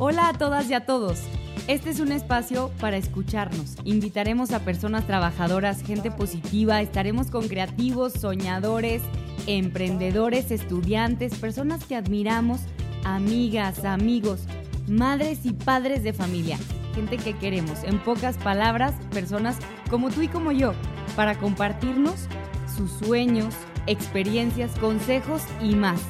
Hola 0.00 0.28
a 0.28 0.32
todas 0.32 0.70
y 0.70 0.74
a 0.74 0.86
todos. 0.86 1.18
Este 1.66 1.90
es 1.90 1.98
un 1.98 2.12
espacio 2.12 2.70
para 2.78 2.96
escucharnos. 2.96 3.74
Invitaremos 3.82 4.52
a 4.52 4.60
personas 4.60 5.08
trabajadoras, 5.08 5.82
gente 5.82 6.12
positiva, 6.12 6.80
estaremos 6.80 7.32
con 7.32 7.48
creativos, 7.48 8.12
soñadores, 8.12 9.02
emprendedores, 9.48 10.52
estudiantes, 10.52 11.34
personas 11.34 11.84
que 11.84 11.96
admiramos, 11.96 12.60
amigas, 13.02 13.84
amigos, 13.84 14.42
madres 14.86 15.44
y 15.44 15.52
padres 15.52 16.04
de 16.04 16.12
familia, 16.12 16.58
gente 16.94 17.16
que 17.16 17.36
queremos. 17.36 17.82
En 17.82 17.98
pocas 17.98 18.38
palabras, 18.38 18.94
personas 19.10 19.56
como 19.90 20.10
tú 20.10 20.22
y 20.22 20.28
como 20.28 20.52
yo, 20.52 20.74
para 21.16 21.36
compartirnos 21.36 22.28
sus 22.76 22.92
sueños, 23.04 23.52
experiencias, 23.88 24.70
consejos 24.78 25.42
y 25.60 25.74
más. 25.74 26.00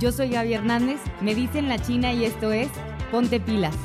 Yo 0.00 0.10
soy 0.10 0.30
Gaby 0.30 0.54
Hernández, 0.54 1.00
me 1.20 1.34
dicen 1.34 1.68
la 1.68 1.78
China 1.78 2.14
y 2.14 2.24
esto 2.24 2.50
es 2.52 2.70
Ponte 3.10 3.38
Pilas. 3.38 3.76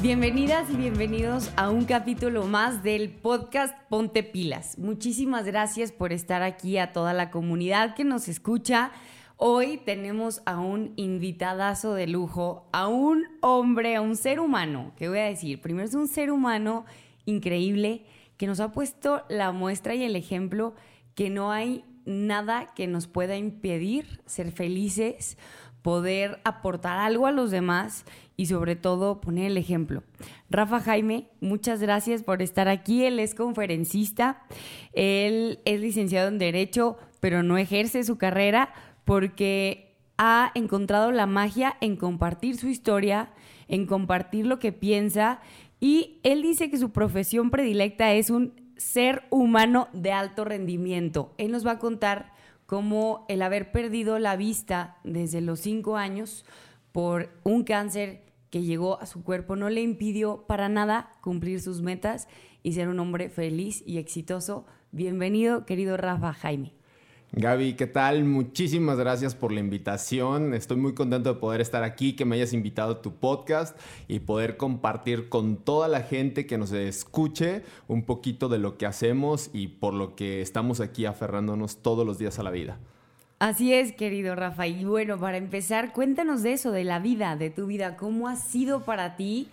Bienvenidas 0.00 0.70
y 0.70 0.76
bienvenidos 0.76 1.50
a 1.56 1.68
un 1.68 1.84
capítulo 1.84 2.46
más 2.46 2.82
del 2.82 3.10
podcast 3.10 3.76
Ponte 3.90 4.22
Pilas. 4.22 4.78
Muchísimas 4.78 5.44
gracias 5.44 5.92
por 5.92 6.14
estar 6.14 6.42
aquí 6.42 6.78
a 6.78 6.94
toda 6.94 7.12
la 7.12 7.30
comunidad 7.30 7.94
que 7.94 8.04
nos 8.04 8.28
escucha. 8.28 8.92
Hoy 9.36 9.76
tenemos 9.84 10.40
a 10.46 10.58
un 10.58 10.94
invitadazo 10.96 11.92
de 11.92 12.06
lujo, 12.06 12.66
a 12.72 12.88
un 12.88 13.26
hombre, 13.42 13.94
a 13.94 14.00
un 14.00 14.16
ser 14.16 14.40
humano. 14.40 14.92
¿Qué 14.96 15.10
voy 15.10 15.18
a 15.18 15.24
decir? 15.24 15.60
Primero 15.60 15.86
es 15.86 15.94
un 15.94 16.08
ser 16.08 16.30
humano 16.30 16.86
increíble 17.26 18.06
que 18.38 18.46
nos 18.46 18.60
ha 18.60 18.72
puesto 18.72 19.22
la 19.28 19.52
muestra 19.52 19.94
y 19.94 20.02
el 20.02 20.16
ejemplo 20.16 20.74
que 21.14 21.28
no 21.28 21.52
hay 21.52 21.84
nada 22.08 22.72
que 22.74 22.86
nos 22.86 23.06
pueda 23.06 23.36
impedir 23.36 24.20
ser 24.26 24.50
felices, 24.50 25.38
poder 25.82 26.40
aportar 26.44 26.98
algo 26.98 27.26
a 27.26 27.32
los 27.32 27.50
demás 27.50 28.04
y 28.36 28.46
sobre 28.46 28.76
todo 28.76 29.20
poner 29.20 29.46
el 29.46 29.56
ejemplo. 29.56 30.02
Rafa 30.50 30.80
Jaime, 30.80 31.28
muchas 31.40 31.80
gracias 31.80 32.22
por 32.22 32.42
estar 32.42 32.68
aquí. 32.68 33.04
Él 33.04 33.18
es 33.18 33.34
conferencista, 33.34 34.42
él 34.92 35.60
es 35.64 35.80
licenciado 35.80 36.28
en 36.28 36.38
Derecho, 36.38 36.96
pero 37.20 37.42
no 37.42 37.58
ejerce 37.58 38.02
su 38.04 38.16
carrera 38.18 38.72
porque 39.04 39.96
ha 40.16 40.50
encontrado 40.54 41.12
la 41.12 41.26
magia 41.26 41.76
en 41.80 41.96
compartir 41.96 42.56
su 42.56 42.68
historia, 42.68 43.30
en 43.68 43.86
compartir 43.86 44.46
lo 44.46 44.58
que 44.58 44.72
piensa 44.72 45.40
y 45.80 46.20
él 46.24 46.42
dice 46.42 46.70
que 46.70 46.78
su 46.78 46.90
profesión 46.90 47.50
predilecta 47.50 48.12
es 48.12 48.30
un 48.30 48.52
ser 48.78 49.24
humano 49.28 49.88
de 49.92 50.12
alto 50.12 50.44
rendimiento. 50.44 51.34
Él 51.36 51.50
nos 51.52 51.66
va 51.66 51.72
a 51.72 51.78
contar 51.78 52.32
cómo 52.64 53.26
el 53.28 53.42
haber 53.42 53.72
perdido 53.72 54.18
la 54.18 54.36
vista 54.36 54.96
desde 55.04 55.40
los 55.40 55.60
cinco 55.60 55.96
años 55.96 56.46
por 56.92 57.30
un 57.44 57.64
cáncer 57.64 58.22
que 58.50 58.62
llegó 58.62 59.00
a 59.00 59.06
su 59.06 59.22
cuerpo 59.22 59.56
no 59.56 59.68
le 59.68 59.82
impidió 59.82 60.46
para 60.46 60.68
nada 60.68 61.12
cumplir 61.20 61.60
sus 61.60 61.82
metas 61.82 62.28
y 62.62 62.72
ser 62.72 62.88
un 62.88 63.00
hombre 63.00 63.28
feliz 63.28 63.82
y 63.86 63.98
exitoso. 63.98 64.64
Bienvenido, 64.90 65.66
querido 65.66 65.96
Rafa 65.96 66.32
Jaime. 66.32 66.77
Gaby, 67.32 67.74
¿qué 67.74 67.86
tal? 67.86 68.24
Muchísimas 68.24 68.96
gracias 68.98 69.34
por 69.34 69.52
la 69.52 69.60
invitación. 69.60 70.54
Estoy 70.54 70.78
muy 70.78 70.94
contento 70.94 71.34
de 71.34 71.38
poder 71.38 71.60
estar 71.60 71.84
aquí, 71.84 72.16
que 72.16 72.24
me 72.24 72.36
hayas 72.36 72.54
invitado 72.54 72.92
a 72.92 73.02
tu 73.02 73.16
podcast 73.16 73.78
y 74.08 74.20
poder 74.20 74.56
compartir 74.56 75.28
con 75.28 75.58
toda 75.58 75.88
la 75.88 76.00
gente 76.00 76.46
que 76.46 76.56
nos 76.56 76.72
escuche 76.72 77.64
un 77.86 78.04
poquito 78.04 78.48
de 78.48 78.58
lo 78.58 78.78
que 78.78 78.86
hacemos 78.86 79.50
y 79.52 79.68
por 79.68 79.92
lo 79.92 80.16
que 80.16 80.40
estamos 80.40 80.80
aquí 80.80 81.04
aferrándonos 81.04 81.82
todos 81.82 82.06
los 82.06 82.18
días 82.18 82.38
a 82.38 82.42
la 82.42 82.50
vida. 82.50 82.78
Así 83.40 83.74
es, 83.74 83.92
querido 83.92 84.34
Rafa. 84.34 84.66
Y 84.66 84.84
bueno, 84.84 85.18
para 85.18 85.36
empezar, 85.36 85.92
cuéntanos 85.92 86.42
de 86.42 86.54
eso, 86.54 86.72
de 86.72 86.84
la 86.84 86.98
vida, 86.98 87.36
de 87.36 87.50
tu 87.50 87.66
vida. 87.66 87.96
¿Cómo 87.96 88.28
ha 88.28 88.36
sido 88.36 88.84
para 88.84 89.16
ti 89.16 89.48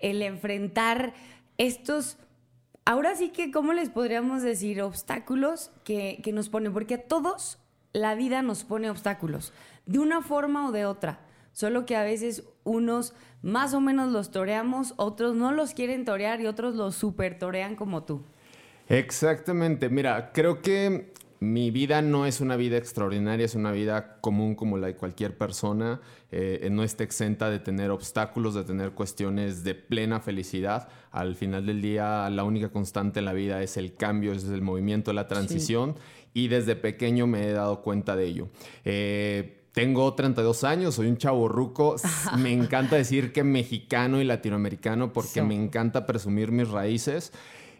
el 0.00 0.22
enfrentar 0.22 1.12
estos 1.58 2.16
ahora 2.88 3.14
sí 3.16 3.28
que, 3.28 3.50
¿cómo 3.50 3.74
les 3.74 3.90
podríamos 3.90 4.42
decir? 4.42 4.80
Obstáculos 4.80 5.70
que, 5.84 6.22
nos 6.32 6.48
ponen, 6.48 6.72
porque 6.72 6.94
a 6.94 7.02
todos 7.02 7.58
la 7.92 8.14
vida 8.14 8.40
nos 8.40 8.64
pone 8.64 8.88
obstáculos, 8.88 9.52
de 9.84 9.98
una 9.98 10.22
forma 10.22 10.66
o 10.66 10.72
de 10.72 10.86
otra. 10.86 11.20
Solo 11.52 11.84
que 11.84 11.96
a 11.96 12.02
veces 12.02 12.44
unos 12.64 13.12
más 13.42 13.74
o 13.74 13.82
menos 13.82 14.10
los 14.10 14.30
toreamos, 14.30 14.94
otros 14.96 15.36
no 15.36 15.52
los 15.52 15.74
quieren 15.74 16.06
torear 16.06 16.40
y 16.40 16.46
otros 16.46 16.76
los 16.76 16.94
super 16.94 17.38
torean 17.38 17.76
como 17.76 18.04
tú. 18.04 18.22
Exactamente, 18.88 19.90
mira, 19.90 20.32
creo 20.32 20.62
que 20.62 21.12
mi 21.40 21.70
vida 21.70 22.02
no 22.02 22.26
es 22.26 22.40
una 22.40 22.56
vida 22.56 22.76
extraordinaria, 22.76 23.46
es 23.46 23.54
una 23.54 23.70
vida 23.70 24.18
común 24.20 24.54
como 24.54 24.76
la 24.76 24.88
de 24.88 24.96
cualquier 24.96 25.38
persona. 25.38 26.00
Eh, 26.32 26.68
no 26.70 26.82
está 26.82 27.04
exenta 27.04 27.48
de 27.48 27.60
tener 27.60 27.90
obstáculos, 27.90 28.54
de 28.54 28.64
tener 28.64 28.90
cuestiones 28.92 29.62
de 29.62 29.74
plena 29.74 30.20
felicidad. 30.20 30.88
Al 31.12 31.36
final 31.36 31.66
del 31.66 31.80
día, 31.80 32.28
la 32.30 32.44
única 32.44 32.70
constante 32.70 33.20
en 33.20 33.24
la 33.24 33.32
vida 33.32 33.62
es 33.62 33.76
el 33.76 33.94
cambio, 33.94 34.32
es 34.32 34.44
el 34.44 34.62
movimiento, 34.62 35.12
la 35.12 35.28
transición. 35.28 35.94
Y 36.34 36.48
desde 36.48 36.74
pequeño 36.76 37.26
me 37.26 37.48
he 37.48 37.52
dado 37.52 37.82
cuenta 37.82 38.16
de 38.16 38.24
ello. 38.24 38.48
Eh, 38.84 39.58
tengo 39.72 40.12
32 40.12 40.64
años, 40.64 40.96
soy 40.96 41.06
un 41.06 41.18
chavo 41.18 41.46
ruco. 41.46 41.94
me 42.38 42.52
encanta 42.52 42.96
decir 42.96 43.32
que 43.32 43.44
mexicano 43.44 44.20
y 44.20 44.24
latinoamericano 44.24 45.12
porque 45.12 45.42
me 45.42 45.54
encanta 45.54 46.04
presumir 46.04 46.50
mis 46.50 46.68
raíces. 46.68 47.32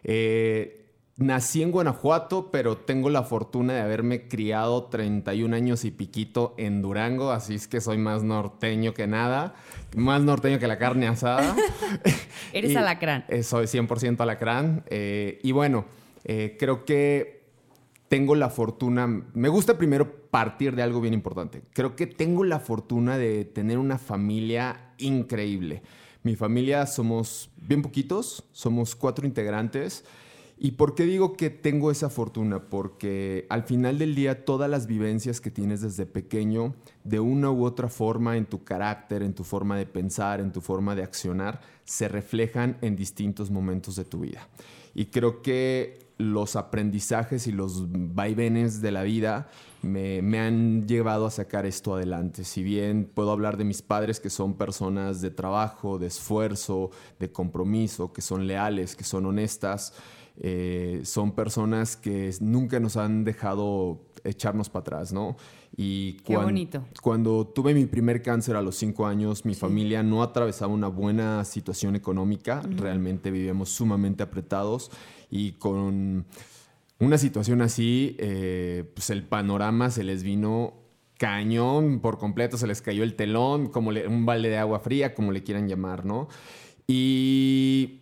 Eh, 0.05 0.78
Nací 1.19 1.61
en 1.61 1.71
Guanajuato, 1.71 2.49
pero 2.49 2.77
tengo 2.77 3.09
la 3.09 3.23
fortuna 3.23 3.73
de 3.73 3.81
haberme 3.81 4.29
criado 4.29 4.85
31 4.85 5.53
años 5.53 5.83
y 5.83 5.91
piquito 5.91 6.55
en 6.57 6.81
Durango, 6.81 7.31
así 7.31 7.55
es 7.55 7.67
que 7.67 7.81
soy 7.81 7.97
más 7.97 8.23
norteño 8.23 8.93
que 8.93 9.05
nada, 9.05 9.53
más 9.97 10.21
norteño 10.21 10.59
que 10.59 10.67
la 10.67 10.77
carne 10.77 11.09
asada. 11.09 11.57
Eres 12.53 12.73
alacrán. 12.77 13.25
Eh, 13.27 13.43
soy 13.43 13.65
100% 13.65 14.21
alacrán. 14.21 14.85
Eh, 14.87 15.41
y 15.43 15.51
bueno, 15.51 15.83
eh, 16.23 16.55
creo 16.57 16.85
que 16.85 17.43
tengo 18.07 18.33
la 18.33 18.49
fortuna, 18.49 19.05
me 19.07 19.49
gusta 19.49 19.77
primero 19.77 20.29
partir 20.29 20.73
de 20.73 20.83
algo 20.83 21.01
bien 21.01 21.13
importante. 21.13 21.63
Creo 21.73 21.97
que 21.97 22.07
tengo 22.07 22.45
la 22.45 22.59
fortuna 22.59 23.17
de 23.17 23.43
tener 23.43 23.77
una 23.77 23.97
familia 23.97 24.93
increíble. 24.97 25.83
Mi 26.23 26.37
familia 26.37 26.85
somos 26.85 27.49
bien 27.57 27.81
poquitos, 27.81 28.45
somos 28.53 28.95
cuatro 28.95 29.27
integrantes. 29.27 30.05
¿Y 30.61 30.71
por 30.71 30.93
qué 30.93 31.05
digo 31.05 31.37
que 31.37 31.49
tengo 31.49 31.89
esa 31.89 32.09
fortuna? 32.09 32.65
Porque 32.69 33.47
al 33.49 33.63
final 33.63 33.97
del 33.97 34.13
día 34.13 34.43
todas 34.43 34.69
las 34.69 34.87
vivencias 34.87 35.39
que 35.39 35.51
tienes 35.51 35.79
desde 35.79 36.05
pequeño, 36.05 36.75
de 37.05 37.21
una 37.21 37.49
u 37.49 37.63
otra 37.63 37.87
forma 37.87 38.35
en 38.35 38.45
tu 38.45 38.65
carácter, 38.65 39.23
en 39.23 39.33
tu 39.33 39.45
forma 39.45 39.77
de 39.77 39.85
pensar, 39.85 40.41
en 40.41 40.51
tu 40.51 40.59
forma 40.59 40.95
de 40.95 41.03
accionar, 41.03 41.61
se 41.85 42.09
reflejan 42.09 42.77
en 42.81 42.97
distintos 42.97 43.49
momentos 43.51 43.95
de 43.95 44.03
tu 44.03 44.19
vida. 44.19 44.49
Y 44.93 45.05
creo 45.05 45.41
que 45.41 46.09
los 46.17 46.57
aprendizajes 46.57 47.47
y 47.47 47.53
los 47.53 47.85
vaivenes 47.89 48.81
de 48.81 48.91
la 48.91 49.03
vida 49.03 49.47
me, 49.81 50.21
me, 50.21 50.39
han 50.41 50.85
llevado 50.85 51.25
a 51.25 51.31
sacar 51.31 51.65
esto 51.65 51.95
adelante. 51.95 52.43
Si 52.43 52.61
bien 52.63 53.09
puedo 53.13 53.31
hablar 53.31 53.55
de 53.55 53.63
mis 53.63 53.81
padres 53.81 54.19
que 54.19 54.29
son 54.29 54.55
personas 54.55 55.21
de 55.21 55.31
trabajo, 55.31 55.97
de 55.97 56.07
esfuerzo, 56.07 56.91
de 57.17 57.31
compromiso, 57.31 58.11
que 58.11 58.21
son 58.21 58.45
leales, 58.45 58.97
que 58.97 59.05
son 59.05 59.25
honestas, 59.25 59.93
eh, 60.39 61.01
son 61.03 61.33
personas 61.33 61.97
que 61.97 62.33
nunca 62.39 62.79
nos 62.79 62.97
han 62.97 63.23
dejado 63.23 64.01
echarnos 64.23 64.69
para 64.69 64.81
atrás, 64.81 65.13
¿no? 65.13 65.35
Y 65.75 66.13
Qué 66.25 66.35
bonito. 66.35 66.85
Cuando 67.01 67.47
tuve 67.47 67.73
mi 67.73 67.85
primer 67.85 68.21
cáncer 68.21 68.55
a 68.55 68.61
los 68.61 68.75
cinco 68.75 69.05
años, 69.05 69.45
mi 69.45 69.55
familia 69.55 70.03
no 70.03 70.23
atravesaba 70.23 70.73
una 70.73 70.87
buena 70.87 71.45
situación 71.45 71.95
económica, 71.95 72.61
realmente 72.69 73.31
vivíamos 73.31 73.69
sumamente 73.69 74.23
apretados 74.23 74.91
y 75.29 75.53
con 75.53 76.25
una 76.99 77.17
situación 77.17 77.61
así, 77.61 78.15
eh, 78.19 78.83
pues 78.93 79.09
el 79.09 79.23
panorama 79.23 79.89
se 79.89 80.03
les 80.03 80.23
vino 80.23 80.73
cañón 81.17 81.99
por 81.99 82.17
completo, 82.17 82.57
se 82.57 82.67
les 82.67 82.81
cayó 82.81 83.03
el 83.03 83.15
telón, 83.15 83.67
como 83.67 83.89
un 83.89 84.25
balde 84.25 84.49
de 84.49 84.57
agua 84.57 84.79
fría, 84.79 85.13
como 85.13 85.31
le 85.31 85.43
quieran 85.43 85.67
llamar, 85.67 86.05
¿no? 86.05 86.29
Y 86.87 87.98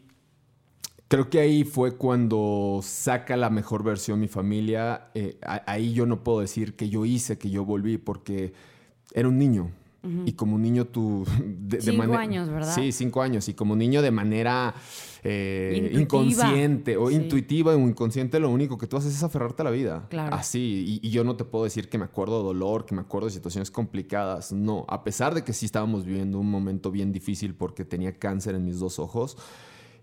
Creo 1.08 1.30
que 1.30 1.40
ahí 1.40 1.64
fue 1.64 1.96
cuando 1.96 2.82
saca 2.84 3.38
la 3.38 3.50
mejor 3.50 3.84
versión 3.84 4.20
mi 4.20 4.28
familia. 4.28 5.10
Eh, 5.14 5.38
ahí 5.42 5.94
yo 5.94 6.06
no 6.06 6.24
puedo 6.24 6.42
decir 6.42 6.76
que 6.76 6.90
yo 6.90 7.06
hice, 7.06 7.38
que 7.38 7.50
yo 7.50 7.64
volví, 7.64 7.98
porque 7.98 8.54
era 9.14 9.28
un 9.28 9.38
niño. 9.38 9.72
Y 10.26 10.34
como 10.34 10.58
niño 10.58 10.86
tú... 10.86 11.26
De, 11.44 11.82
cinco 11.82 12.14
años, 12.14 12.50
¿verdad? 12.50 12.74
Sí, 12.74 12.94
cinco 12.94 13.22
años. 13.22 13.50
Y 13.50 13.54
como 13.54 13.76
niño 13.76 14.02
de 14.02 14.12
manera 14.12 14.74
eh, 15.22 15.92
inconsciente 15.94 16.96
o 16.96 17.12
intuitiva 17.12 17.76
o 17.76 17.80
inconsciente, 17.80 18.40
lo 18.40 18.50
único 18.50 18.78
que 18.78 18.88
tú 18.88 18.96
haces 18.96 19.14
es 19.14 19.22
aferrarte 19.24 19.64
a 19.64 19.66
la 19.66 19.72
vida. 19.72 20.08
Claro. 20.10 20.34
Así. 20.34 21.00
Y, 21.04 21.08
y, 21.08 21.12
yo 21.12 21.26
no 21.26 21.36
te 21.36 21.44
puedo 21.44 21.66
decir 21.66 21.90
que 21.90 21.98
me 21.98 22.06
acuerdo 22.06 22.38
de 22.40 22.46
dolor, 22.46 22.86
que 22.86 22.96
me 22.96 23.02
acuerdo 23.02 23.28
de 23.28 23.34
situaciones 23.34 23.70
complicadas. 23.70 24.54
No. 24.54 24.86
A 24.88 25.04
pesar 25.04 25.34
de 25.34 25.44
que 25.44 25.52
sí 25.52 25.66
estábamos 25.66 26.06
viviendo 26.06 26.40
un 26.40 26.50
momento 26.50 26.90
bien 26.90 27.12
difícil 27.12 27.54
porque 27.54 27.84
tenía 27.84 28.18
cáncer 28.18 28.56
en 28.56 28.64
mis 28.64 28.80
dos 28.80 29.00
ojos, 29.00 29.38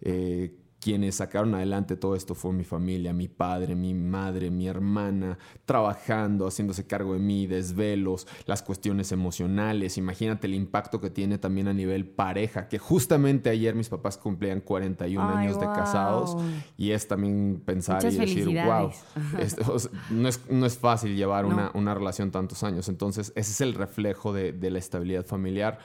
eh, 0.02 0.54
quienes 0.84 1.14
sacaron 1.14 1.54
adelante 1.54 1.96
todo 1.96 2.14
esto 2.14 2.34
fue 2.34 2.52
mi 2.52 2.62
familia, 2.62 3.14
mi 3.14 3.26
padre, 3.26 3.74
mi 3.74 3.94
madre, 3.94 4.50
mi 4.50 4.68
hermana, 4.68 5.38
trabajando, 5.64 6.46
haciéndose 6.46 6.86
cargo 6.86 7.14
de 7.14 7.20
mí, 7.20 7.46
desvelos, 7.46 8.26
las 8.44 8.62
cuestiones 8.62 9.10
emocionales. 9.10 9.96
Imagínate 9.96 10.46
el 10.46 10.52
impacto 10.52 11.00
que 11.00 11.08
tiene 11.08 11.38
también 11.38 11.68
a 11.68 11.72
nivel 11.72 12.04
pareja, 12.06 12.68
que 12.68 12.78
justamente 12.78 13.48
ayer 13.48 13.74
mis 13.74 13.88
papás 13.88 14.18
cumplían 14.18 14.60
41 14.60 15.26
años 15.26 15.58
de 15.58 15.64
casados 15.64 16.36
y 16.76 16.90
es 16.90 17.08
también 17.08 17.62
pensar 17.64 18.04
y 18.04 18.18
decir, 18.18 18.44
wow, 18.66 18.90
no, 20.10 20.28
es, 20.28 20.40
no, 20.50 20.66
es, 20.66 20.76
fácil 20.76 21.16
llevar 21.16 21.46
una, 21.46 21.70
una, 21.72 21.94
relación 21.94 22.30
tantos 22.30 22.62
años. 22.62 22.90
Entonces, 22.90 23.32
ese 23.36 23.52
es 23.52 23.60
el 23.62 23.72
reflejo 23.72 24.34
de, 24.34 24.52
de 24.52 24.70
la 24.70 24.80
estabilidad 24.80 25.24
familiar 25.24 25.78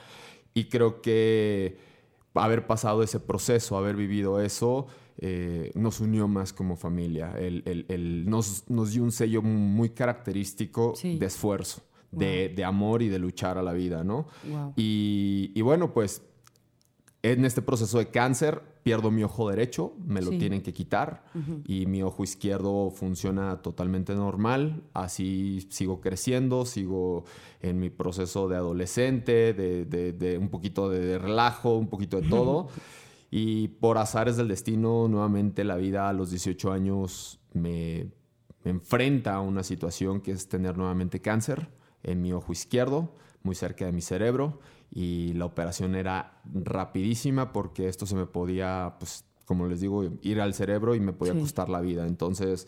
y 0.52 0.64
creo 0.64 1.00
que 1.00 1.89
haber 2.44 2.66
pasado 2.66 3.02
ese 3.02 3.20
proceso, 3.20 3.76
haber 3.76 3.96
vivido 3.96 4.40
eso, 4.40 4.86
eh, 5.18 5.70
nos 5.74 6.00
unió 6.00 6.28
más 6.28 6.52
como 6.52 6.76
familia. 6.76 7.34
El, 7.38 8.24
nos, 8.26 8.64
nos, 8.68 8.92
dio 8.92 9.02
un 9.02 9.12
sello 9.12 9.42
muy 9.42 9.90
característico 9.90 10.94
de 11.02 11.26
esfuerzo, 11.26 11.82
de, 12.10 12.64
amor 12.64 13.02
y 13.02 13.08
de 13.08 13.18
luchar 13.18 13.58
a 13.58 13.62
la 13.62 13.72
vida, 13.72 14.04
¿no? 14.04 14.26
Y, 14.76 15.52
y, 15.54 15.60
bueno, 15.62 15.92
pues 15.92 16.22
en 17.22 17.44
este 17.44 17.62
proceso 17.62 17.98
de 17.98 18.08
cáncer 18.08 18.62
pierdo 18.82 19.10
mi 19.10 19.22
ojo 19.22 19.50
derecho, 19.50 19.94
me 20.06 20.22
lo 20.22 20.30
tienen 20.30 20.62
que 20.62 20.72
quitar 20.72 21.24
y 21.66 21.84
mi 21.84 22.02
ojo 22.02 22.24
izquierdo 22.24 22.90
funciona 22.90 23.60
totalmente 23.60 24.14
normal, 24.14 24.82
así 24.94 25.66
sigo 25.68 26.00
creciendo, 26.00 26.64
sigo 26.64 27.24
en 27.60 27.78
mi 27.78 27.90
proceso 27.90 28.48
de 28.48 28.56
adolescente, 28.56 29.52
de, 29.52 30.38
un 30.40 30.48
poquito 30.48 30.88
de 30.88 31.18
relajo, 31.18 31.76
un 31.76 31.88
poquito 31.88 32.20
de 32.20 32.28
todo. 32.28 32.68
y 33.30 33.68
por 33.68 33.98
azares 33.98 34.36
del 34.36 34.48
destino, 34.48 35.06
nuevamente 35.08 35.62
la 35.62 35.76
vida 35.76 36.08
a 36.08 36.12
los 36.14 36.30
18 36.30 36.72
años 36.72 37.38
me, 37.52 38.10
me 38.64 38.70
enfrenta 38.70 39.34
a 39.34 39.40
una 39.40 39.62
situación 39.62 40.20
que 40.20 40.32
es 40.32 40.48
tener 40.48 40.78
nuevamente 40.78 41.20
cáncer 41.20 41.68
en 42.02 42.22
mi 42.22 42.32
ojo 42.32 42.52
izquierdo, 42.52 43.14
muy 43.42 43.54
cerca 43.54 43.86
de 43.86 43.92
mi 43.92 44.00
cerebro 44.00 44.60
y 44.90 45.32
la 45.34 45.44
operación 45.44 45.94
era 45.94 46.40
rapidísima 46.52 47.52
porque 47.52 47.88
esto 47.88 48.06
se 48.06 48.16
me 48.16 48.26
podía, 48.26 48.96
pues, 48.98 49.24
como 49.44 49.66
les 49.66 49.80
digo, 49.80 50.04
ir 50.22 50.40
al 50.40 50.54
cerebro 50.54 50.94
y 50.94 51.00
me 51.00 51.12
podía 51.12 51.34
costar 51.34 51.68
la 51.68 51.80
vida. 51.80 52.06
Entonces, 52.06 52.66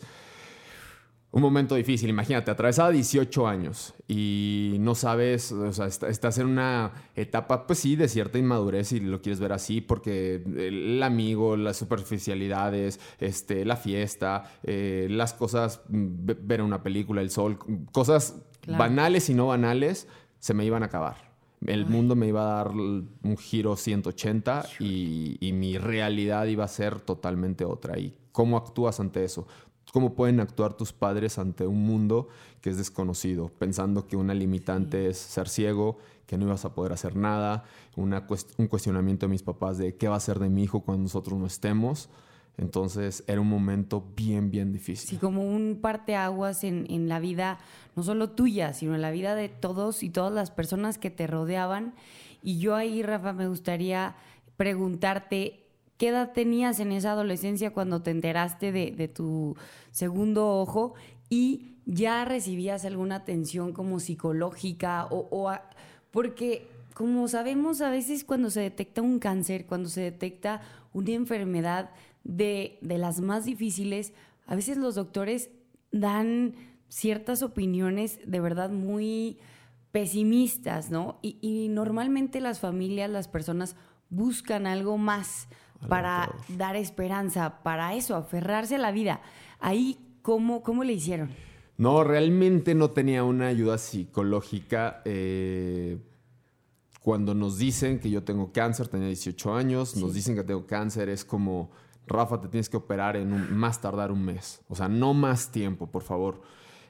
un 1.33 1.41
momento 1.41 1.73
difícil. 1.73 2.09
Imagínate, 2.11 2.51
atravesada 2.51 2.91
18 2.91 3.47
años 3.47 3.95
y 4.07 4.77
no 4.79 4.93
sabes, 4.93 5.51
o 5.51 5.73
sea, 5.73 5.87
estás 5.87 6.37
en 6.37 6.45
una 6.45 6.91
etapa, 7.15 7.65
pues 7.65 7.79
sí, 7.79 7.95
de 7.95 8.07
cierta 8.07 8.37
inmadurez 8.37 8.91
y 8.91 8.99
lo 8.99 9.19
quieres 9.19 9.39
ver 9.39 9.51
así, 9.51 9.81
porque 9.81 10.43
el 10.45 11.01
amigo, 11.01 11.57
las 11.57 11.77
superficialidades, 11.77 12.99
este, 13.19 13.65
la 13.65 13.77
fiesta, 13.77 14.43
eh, 14.61 15.07
las 15.09 15.33
cosas, 15.33 15.81
ver 15.89 16.61
una 16.61 16.83
película, 16.83 17.21
el 17.21 17.31
sol, 17.31 17.57
cosas 17.91 18.43
banales 18.67 19.27
y 19.29 19.33
no 19.33 19.47
banales, 19.47 20.07
se 20.43 20.53
me 20.53 20.65
iban 20.65 20.83
a 20.83 20.87
acabar 20.87 21.33
el 21.67 21.85
mundo 21.85 22.15
me 22.15 22.27
iba 22.27 22.41
a 22.41 22.63
dar 22.63 22.71
un 22.71 23.37
giro 23.39 23.75
180 23.75 24.65
y, 24.79 25.51
mi 25.53 25.77
realidad 25.77 26.45
iba 26.45 26.63
a 26.63 26.67
ser 26.67 26.99
totalmente 26.99 27.65
otra. 27.65 27.97
¿Y 27.97 28.17
cómo 28.31 28.57
actúas 28.57 28.99
ante 28.99 29.23
eso? 29.23 29.47
¿Cómo 29.91 30.15
pueden 30.15 30.39
actuar 30.39 30.73
tus 30.73 30.91
padres 30.91 31.37
ante 31.37 31.67
un 31.67 31.85
mundo 31.85 32.27
que 32.61 32.69
es 32.69 32.77
desconocido, 32.77 33.49
pensando 33.59 34.07
que 34.07 34.15
una 34.15 34.33
limitante 34.33 35.07
es 35.07 35.17
ser 35.17 35.47
ciego, 35.47 35.97
que 36.25 36.37
no 36.37 36.45
ibas 36.45 36.65
a 36.65 36.73
poder 36.73 36.93
hacer 36.93 37.15
nada, 37.15 37.63
una 37.95 38.25
un 38.57 38.67
cuestionamiento 38.67 39.27
de 39.27 39.31
mis 39.31 39.43
papás 39.43 39.77
de 39.77 39.95
qué 39.95 40.07
va 40.07 40.15
a 40.15 40.19
ser 40.19 40.39
de 40.39 40.49
mi 40.49 40.63
hijo 40.63 40.81
cuando 40.81 41.03
nosotros 41.03 41.37
no 41.37 41.45
estemos? 41.45 42.09
Entonces 42.57 43.23
era 43.27 43.41
un 43.41 43.49
momento 43.49 44.05
bien, 44.15 44.51
bien 44.51 44.71
difícil. 44.71 45.09
Sí, 45.09 45.17
como 45.17 45.43
un 45.43 45.79
parteaguas 45.81 46.63
en, 46.63 46.85
en 46.89 47.09
la 47.09 47.19
vida, 47.19 47.57
no 47.95 48.03
solo 48.03 48.29
tuya, 48.29 48.73
sino 48.73 48.93
en 48.93 49.01
la 49.01 49.11
vida 49.11 49.35
de 49.35 49.49
todos 49.49 50.03
y 50.03 50.09
todas 50.09 50.31
las 50.31 50.51
personas 50.51 50.97
que 50.97 51.09
te 51.09 51.25
rodeaban. 51.25 51.93
Y 52.43 52.59
yo 52.59 52.75
ahí, 52.75 53.01
Rafa, 53.01 53.33
me 53.33 53.47
gustaría 53.47 54.15
preguntarte, 54.57 55.65
¿qué 55.97 56.09
edad 56.09 56.31
tenías 56.33 56.79
en 56.79 56.91
esa 56.91 57.13
adolescencia 57.13 57.73
cuando 57.73 58.01
te 58.01 58.11
enteraste 58.11 58.71
de, 58.71 59.07
tu 59.07 59.55
segundo 59.91 60.59
ojo? 60.59 60.93
Y 61.29 61.77
ya 61.85 62.23
recibías 62.25 62.85
alguna 62.85 63.15
atención 63.15 63.73
como 63.73 63.99
psicológica 63.99 65.07
o, 65.09 65.27
o 65.31 65.51
porque 66.11 66.67
como 66.93 67.27
sabemos 67.27 67.81
a 67.81 67.89
veces 67.89 68.23
cuando 68.23 68.51
se 68.51 68.61
detecta 68.61 69.01
un 69.01 69.19
cáncer, 69.19 69.65
cuando 69.65 69.89
se 69.89 70.01
detecta 70.01 70.61
una 70.93 71.11
enfermedad, 71.11 71.89
de, 72.23 72.79
las 72.81 73.21
más 73.21 73.45
difíciles, 73.45 74.13
a 74.45 74.55
veces 74.55 74.77
los 74.77 74.95
doctores 74.95 75.49
dan 75.91 76.55
ciertas 76.87 77.43
opiniones 77.43 78.19
de 78.25 78.39
verdad 78.39 78.69
muy 78.69 79.39
pesimistas, 79.91 80.89
¿no? 80.89 81.19
Y, 81.21 81.67
normalmente 81.69 82.41
las 82.41 82.59
familias, 82.59 83.09
las 83.09 83.27
personas 83.27 83.75
buscan 84.09 84.67
algo 84.67 84.97
más 84.97 85.47
para 85.87 86.33
dar 86.49 86.75
esperanza, 86.75 87.61
para 87.61 87.93
eso, 87.93 88.15
aferrarse 88.15 88.75
a 88.75 88.79
la 88.79 88.91
vida. 88.91 89.21
Ahí, 89.59 89.97
¿cómo, 90.21 90.63
cómo 90.63 90.83
le 90.83 90.93
hicieron? 90.93 91.29
No, 91.77 92.03
realmente 92.03 92.75
no 92.75 92.91
tenía 92.91 93.23
una 93.23 93.47
ayuda 93.47 93.77
psicológica. 93.77 95.01
Eh, 95.05 95.97
cuando 97.01 97.35
nos 97.35 97.57
dicen 97.57 97.99
que 97.99 98.09
yo 98.09 98.23
tengo 98.23 98.53
cáncer, 98.53 98.87
tenía 98.87 99.07
18 99.07 99.53
años, 99.55 99.97
nos 99.97 100.13
dicen 100.13 100.35
que 100.35 100.43
tengo 100.43 100.65
cáncer, 100.65 101.09
es 101.09 101.25
como 101.25 101.71
Rafa, 102.07 102.41
te 102.41 102.47
tienes 102.47 102.69
que 102.69 102.77
operar 102.77 103.15
en 103.15 103.33
un, 103.33 103.55
más 103.55 103.81
tardar 103.81 104.11
un 104.11 104.23
mes. 104.23 104.61
O 104.67 104.75
sea, 104.75 104.87
no 104.89 105.13
más 105.13 105.51
tiempo, 105.51 105.87
por 105.87 106.03
favor. 106.03 106.41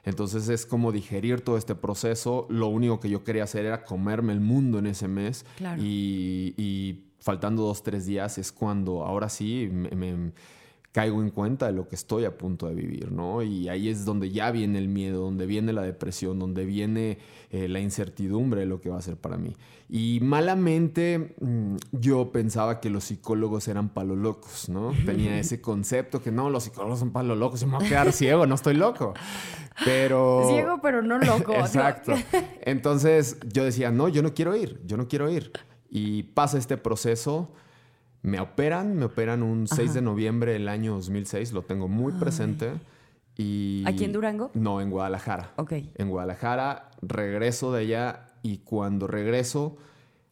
Entonces 0.04 0.48
es 0.48 0.66
como 0.66 0.92
digerir 0.92 1.40
todo 1.40 1.56
este 1.56 1.74
proceso. 1.74 2.46
Lo 2.50 2.68
único 2.68 3.00
que 3.00 3.08
yo 3.08 3.24
quería 3.24 3.44
hacer 3.44 3.64
era 3.64 3.84
comerme 3.84 4.32
el 4.32 4.40
mundo 4.40 4.78
en 4.78 4.86
ese 4.86 5.08
mes. 5.08 5.46
Y, 5.78 7.04
faltando 7.20 7.62
dos, 7.62 7.82
tres 7.82 8.04
días 8.04 8.36
es 8.36 8.52
cuando 8.52 9.02
ahora 9.04 9.30
sí 9.30 9.70
me 9.70 10.32
caigo 10.94 11.20
en 11.20 11.30
cuenta 11.30 11.66
de 11.66 11.72
lo 11.72 11.88
que 11.88 11.96
estoy 11.96 12.24
a 12.24 12.38
punto 12.38 12.68
de 12.68 12.74
vivir, 12.76 13.10
¿no? 13.10 13.42
Y 13.42 13.68
ahí 13.68 13.88
es 13.88 14.04
donde 14.04 14.30
ya 14.30 14.52
viene 14.52 14.78
el 14.78 14.86
miedo, 14.86 15.22
donde 15.22 15.44
viene 15.44 15.72
la 15.72 15.82
depresión, 15.82 16.38
donde 16.38 16.64
viene 16.64 17.18
eh, 17.50 17.66
la 17.66 17.80
incertidumbre 17.80 18.60
de 18.60 18.66
lo 18.66 18.80
que 18.80 18.90
va 18.90 18.98
a 18.98 19.02
ser 19.02 19.16
para 19.16 19.36
mí. 19.36 19.56
Y 19.88 20.20
malamente 20.22 21.34
mm, 21.40 21.78
yo 21.90 22.30
pensaba 22.30 22.78
que 22.78 22.90
los 22.90 23.02
psicólogos 23.02 23.66
eran 23.66 23.88
palo 23.88 24.14
locos, 24.14 24.68
¿no? 24.68 24.92
Tenía 25.04 25.36
ese 25.36 25.60
concepto 25.60 26.22
que 26.22 26.30
no, 26.30 26.48
los 26.48 26.62
psicólogos 26.62 27.00
son 27.00 27.10
palo 27.10 27.34
locos, 27.34 27.62
yo 27.62 27.66
me 27.66 27.76
voy 27.76 27.86
a 27.86 27.88
quedar 27.88 28.12
ciego, 28.12 28.46
no 28.46 28.54
estoy 28.54 28.74
loco. 28.74 29.14
Pero... 29.84 30.44
Ciego, 30.48 30.78
pero 30.80 31.02
no 31.02 31.18
loco. 31.18 31.54
Exacto. 31.54 32.12
Entonces 32.60 33.38
yo 33.52 33.64
decía, 33.64 33.90
no, 33.90 34.08
yo 34.08 34.22
no 34.22 34.32
quiero 34.32 34.54
ir, 34.54 34.80
yo 34.86 34.96
no 34.96 35.08
quiero 35.08 35.28
ir. 35.28 35.50
Y 35.90 36.22
pasa 36.22 36.56
este 36.56 36.76
proceso 36.76 37.50
me 38.24 38.40
operan, 38.40 38.96
me 38.96 39.04
operan 39.04 39.42
un 39.42 39.68
6 39.68 39.92
de 39.92 40.00
noviembre 40.00 40.54
del 40.54 40.70
año 40.70 40.94
2006, 40.94 41.52
lo 41.52 41.60
tengo 41.60 41.88
muy 41.88 42.10
presente. 42.14 42.72
Y, 43.36 43.84
¿Aquí 43.86 44.04
en 44.04 44.14
Durango? 44.14 44.50
No, 44.54 44.80
en 44.80 44.88
Guadalajara. 44.88 45.52
Ok. 45.56 45.72
En 45.94 46.08
Guadalajara, 46.08 46.90
regreso 47.02 47.70
de 47.70 47.82
allá 47.82 48.28
y 48.42 48.58
cuando 48.58 49.06
regreso 49.06 49.76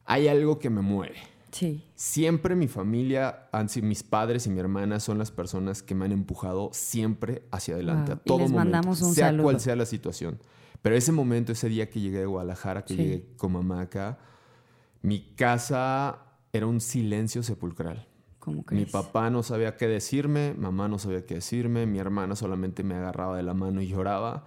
hay 0.06 0.28
algo 0.28 0.58
que 0.58 0.70
me 0.70 0.80
mueve. 0.80 1.16
Sí. 1.50 1.84
Siempre 1.94 2.56
mi 2.56 2.66
familia, 2.66 3.50
mis 3.82 4.02
padres 4.02 4.46
y 4.46 4.50
mi 4.50 4.60
hermana 4.60 4.98
son 4.98 5.18
las 5.18 5.30
personas 5.30 5.82
que 5.82 5.94
me 5.94 6.06
han 6.06 6.12
empujado 6.12 6.70
siempre 6.72 7.42
hacia 7.50 7.74
adelante, 7.74 8.12
a 8.12 8.16
todo 8.16 8.38
les 8.38 8.50
momento, 8.52 8.70
mandamos 8.70 9.02
un 9.02 9.12
sea 9.12 9.36
cual 9.36 9.60
sea 9.60 9.76
la 9.76 9.84
situación. 9.84 10.38
Pero 10.80 10.96
ese 10.96 11.12
momento, 11.12 11.52
ese 11.52 11.68
día 11.68 11.90
que 11.90 12.00
llegué 12.00 12.20
de 12.20 12.26
Guadalajara, 12.26 12.86
que 12.86 12.96
llegué 12.96 13.26
con 13.36 13.52
mamá 13.52 13.82
acá, 13.82 14.18
mi 15.02 15.20
casa 15.36 16.31
era 16.52 16.66
un 16.66 16.80
silencio 16.80 17.42
sepulcral. 17.42 18.06
Mi 18.70 18.86
papá 18.86 19.30
no 19.30 19.42
sabía 19.42 19.76
qué 19.76 19.86
decirme, 19.86 20.54
mamá 20.54 20.88
no 20.88 20.98
sabía 20.98 21.24
qué 21.24 21.36
decirme, 21.36 21.86
mi 21.86 21.98
hermana 21.98 22.34
solamente 22.34 22.82
me 22.82 22.94
agarraba 22.94 23.36
de 23.36 23.42
la 23.42 23.54
mano 23.54 23.80
y 23.80 23.88
lloraba. 23.88 24.44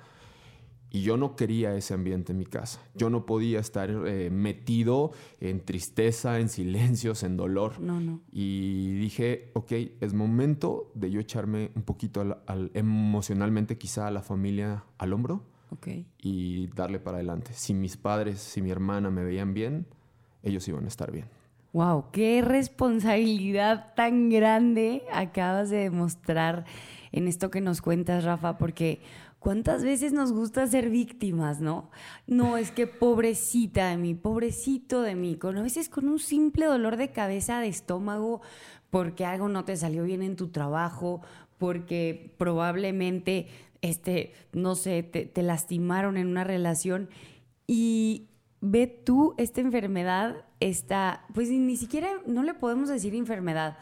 Y 0.91 1.01
yo 1.01 1.17
no 1.17 1.35
quería 1.35 1.75
ese 1.75 1.93
ambiente 1.93 2.31
en 2.31 2.37
mi 2.37 2.45
casa. 2.45 2.79
Yo 2.93 3.09
no 3.09 3.25
podía 3.25 3.59
estar 3.59 3.89
eh, 3.89 4.29
metido 4.29 5.11
en 5.41 5.65
tristeza, 5.65 6.39
en 6.39 6.47
silencios, 6.47 7.23
en 7.23 7.35
dolor. 7.35 7.79
No, 7.81 7.99
no. 7.99 8.21
Y 8.31 8.93
dije, 8.93 9.51
ok, 9.55 9.71
es 9.99 10.13
momento 10.13 10.91
de 10.93 11.11
yo 11.11 11.19
echarme 11.19 11.71
un 11.75 11.83
poquito 11.83 12.41
emocionalmente 12.73 13.77
quizá 13.77 14.07
a 14.07 14.11
la 14.11 14.21
familia 14.21 14.85
al 14.97 15.11
hombro. 15.11 15.43
Okay. 15.71 16.05
Y 16.21 16.67
darle 16.67 16.99
para 16.99 17.17
adelante. 17.17 17.51
Si 17.53 17.73
mis 17.73 17.97
padres, 17.97 18.39
si 18.39 18.61
mi 18.61 18.71
hermana 18.71 19.09
me 19.09 19.23
veían 19.23 19.53
bien, 19.53 19.87
ellos 20.43 20.65
iban 20.67 20.85
a 20.85 20.87
estar 20.87 21.11
bien. 21.11 21.25
Wow, 21.75 22.05
qué 22.13 22.41
responsabilidad 22.41 23.93
tan 23.97 24.29
grande 24.29 25.03
acabas 25.11 25.69
de 25.69 25.79
demostrar 25.79 26.63
en 27.11 27.27
esto 27.27 27.51
que 27.51 27.59
nos 27.59 27.81
cuentas, 27.81 28.23
Rafa, 28.23 28.57
porque 28.57 29.01
¿Cuántas 29.39 29.83
veces 29.83 30.13
nos 30.13 30.31
gusta 30.31 30.65
ser 30.67 30.89
víctimas, 30.89 31.59
no? 31.59 31.91
No, 32.27 32.55
es 32.57 32.71
que 32.71 32.87
pobrecita 32.87 33.89
de 33.89 33.97
mí, 33.97 34.15
pobrecito 34.15 35.01
de 35.01 35.15
mí, 35.15 35.35
con, 35.35 35.57
a 35.57 35.61
veces 35.61 35.89
con 35.89 36.07
un 36.07 36.17
simple 36.17 36.65
dolor 36.65 36.95
de 36.95 37.11
cabeza, 37.11 37.59
de 37.59 37.67
estómago, 37.67 38.41
porque 38.89 39.25
algo 39.25 39.49
no 39.49 39.65
te 39.65 39.75
salió 39.75 40.03
bien 40.05 40.23
en 40.23 40.35
tu 40.35 40.47
trabajo, 40.47 41.21
porque 41.59 42.33
probablemente, 42.39 43.47
este, 43.81 44.33
no 44.53 44.73
sé, 44.73 45.03
te, 45.03 45.25
te 45.25 45.43
lastimaron 45.43 46.17
en 46.17 46.25
una 46.27 46.45
relación 46.45 47.09
y 47.67 48.29
ve 48.71 48.87
tú 48.87 49.33
esta 49.37 49.61
enfermedad, 49.61 50.45
esta, 50.59 51.25
pues 51.33 51.49
ni 51.49 51.77
siquiera, 51.77 52.09
no 52.25 52.43
le 52.43 52.53
podemos 52.53 52.89
decir 52.89 53.15
enfermedad, 53.15 53.77